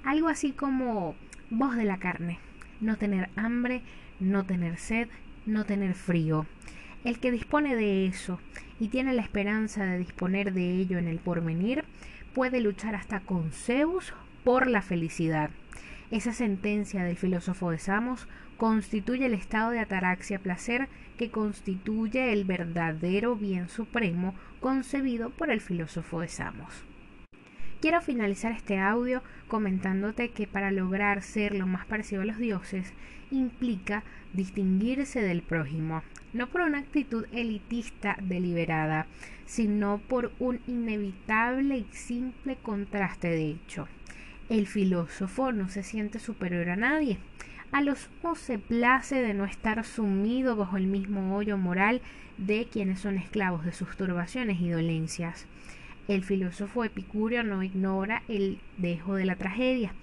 Algo 0.03 0.27
así 0.27 0.51
como 0.51 1.15
voz 1.49 1.75
de 1.75 1.85
la 1.85 1.97
carne. 1.97 2.39
no 2.79 2.95
tener 2.97 3.29
hambre, 3.35 3.81
no 4.19 4.45
tener 4.45 4.77
sed, 4.77 5.07
no 5.47 5.65
tener 5.65 5.95
frío. 5.95 6.45
El 7.03 7.19
que 7.19 7.31
dispone 7.31 7.75
de 7.75 8.05
eso 8.05 8.39
y 8.79 8.89
tiene 8.89 9.13
la 9.13 9.23
esperanza 9.23 9.85
de 9.85 9.97
disponer 9.97 10.53
de 10.53 10.75
ello 10.75 10.99
en 10.99 11.07
el 11.07 11.17
porvenir, 11.17 11.83
puede 12.33 12.61
luchar 12.61 12.93
hasta 12.93 13.21
con 13.21 13.51
Zeus 13.51 14.13
por 14.43 14.67
la 14.67 14.83
felicidad. 14.83 15.49
Esa 16.11 16.33
sentencia 16.33 17.03
del 17.03 17.17
filósofo 17.17 17.71
de 17.71 17.79
Samos 17.79 18.27
constituye 18.57 19.25
el 19.25 19.33
estado 19.33 19.71
de 19.71 19.79
ataraxia 19.79 20.39
placer 20.39 20.87
que 21.17 21.31
constituye 21.31 22.31
el 22.31 22.45
verdadero 22.45 23.35
bien 23.35 23.69
supremo 23.69 24.35
concebido 24.59 25.29
por 25.31 25.49
el 25.49 25.61
filósofo 25.61 26.21
de 26.21 26.27
Samos. 26.27 26.85
Quiero 27.79 28.01
finalizar 28.01 28.51
este 28.53 28.79
audio 28.79 29.21
comentándote 29.47 30.29
que 30.29 30.47
para 30.47 30.71
lograr 30.71 31.21
ser 31.21 31.53
lo 31.53 31.67
más 31.67 31.85
parecido 31.85 32.23
a 32.23 32.25
los 32.25 32.39
dioses 32.39 32.91
implica 33.29 34.03
distinguirse 34.33 35.21
del 35.21 35.43
prójimo, 35.43 36.01
no 36.33 36.47
por 36.47 36.61
una 36.61 36.79
actitud 36.79 37.25
elitista 37.31 38.17
deliberada, 38.21 39.05
sino 39.45 39.99
por 40.07 40.31
un 40.39 40.59
inevitable 40.67 41.77
y 41.77 41.87
simple 41.91 42.57
contraste 42.61 43.29
de 43.29 43.51
hecho. 43.51 43.87
El 44.49 44.65
filósofo 44.65 45.51
no 45.51 45.69
se 45.69 45.83
siente 45.83 46.19
superior 46.19 46.69
a 46.69 46.75
nadie. 46.75 47.19
A 47.71 47.81
los 47.81 48.09
ojos 48.23 48.39
se 48.39 48.59
place 48.59 49.21
de 49.21 49.33
no 49.33 49.45
estar 49.45 49.83
sumido 49.83 50.55
bajo 50.55 50.77
el 50.77 50.87
mismo 50.87 51.35
hoyo 51.35 51.57
moral 51.57 52.01
de 52.37 52.67
quienes 52.71 52.99
son 52.99 53.17
esclavos 53.17 53.65
de 53.65 53.73
sus 53.73 53.97
turbaciones 53.97 54.61
y 54.61 54.69
dolencias. 54.69 55.47
El 56.07 56.23
filósofo 56.23 56.85
epicúreo 56.85 57.43
no 57.43 57.61
ignora 57.63 58.23
el 58.29 58.59
dejo 58.77 59.15
de 59.15 59.25
la 59.25 59.35
tragedia, 59.35 59.93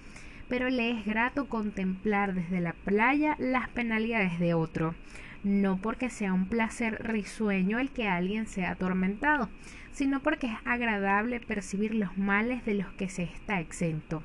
pero 0.48 0.68
le 0.68 0.90
es 0.90 1.06
grato 1.06 1.46
contemplar 1.48 2.34
desde 2.34 2.60
la 2.60 2.74
playa 2.74 3.36
las 3.38 3.68
penalidades 3.70 4.38
de 4.38 4.52
otro, 4.52 4.94
no 5.42 5.78
porque 5.78 6.10
sea 6.10 6.34
un 6.34 6.46
placer 6.46 7.02
risueño 7.02 7.78
el 7.78 7.90
que 7.90 8.08
alguien 8.08 8.46
sea 8.46 8.72
atormentado, 8.72 9.48
sino 9.92 10.20
porque 10.20 10.48
es 10.48 10.56
agradable 10.66 11.40
percibir 11.40 11.94
los 11.94 12.18
males 12.18 12.64
de 12.66 12.74
los 12.74 12.92
que 12.92 13.08
se 13.08 13.22
está 13.22 13.60
exento. 13.60 14.22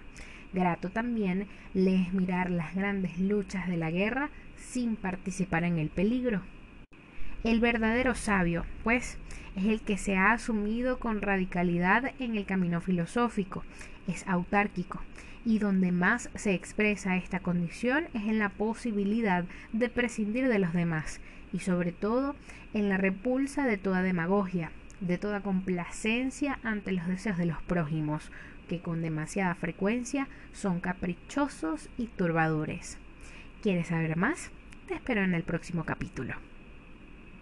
Grato 0.52 0.90
también 0.90 1.48
le 1.74 2.02
es 2.02 2.14
mirar 2.14 2.50
las 2.50 2.74
grandes 2.74 3.20
luchas 3.20 3.68
de 3.68 3.78
la 3.78 3.92
guerra 3.92 4.30
sin 4.56 4.96
participar 4.96 5.64
en 5.64 5.78
el 5.78 5.90
peligro. 5.90 6.42
El 7.44 7.60
verdadero 7.60 8.16
sabio, 8.16 8.66
pues, 8.84 9.18
es 9.56 9.66
el 9.66 9.82
que 9.82 9.98
se 9.98 10.18
ha 10.18 10.32
asumido 10.32 11.00
con 11.00 11.22
radicalidad 11.22 12.12
en 12.20 12.36
el 12.36 12.46
camino 12.46 12.82
filosófico, 12.82 13.64
es 14.08 14.28
autárquico, 14.28 15.02
y 15.46 15.60
donde 15.60 15.92
más 15.92 16.30
se 16.36 16.54
expresa 16.54 17.16
esta 17.16 17.40
condición 17.40 18.06
es 18.14 18.24
en 18.24 18.40
la 18.40 18.50
posibilidad 18.50 19.46
de 19.72 19.90
prescindir 19.90 20.48
de 20.48 20.60
los 20.60 20.74
demás, 20.74 21.22
y 21.54 21.60
sobre 21.60 21.92
todo 21.92 22.36
en 22.74 22.90
la 22.90 22.98
repulsa 22.98 23.66
de 23.66 23.78
toda 23.78 24.02
demagogia, 24.02 24.72
de 25.00 25.18
toda 25.18 25.42
complacencia 25.42 26.60
ante 26.64 26.92
los 26.92 27.08
deseos 27.08 27.38
de 27.38 27.46
los 27.46 27.62
prójimos, 27.62 28.32
que 28.70 28.80
con 28.80 29.02
demasiada 29.02 29.56
frecuencia 29.56 30.30
son 30.54 30.80
caprichosos 30.80 31.90
y 31.98 32.08
turbadores. 32.08 32.98
¿Quieres 33.62 33.88
saber 33.88 34.16
más? 34.16 34.52
Te 34.88 34.94
espero 34.94 35.22
en 35.24 35.34
el 35.34 35.44
próximo 35.44 35.84
capítulo. 35.84 36.36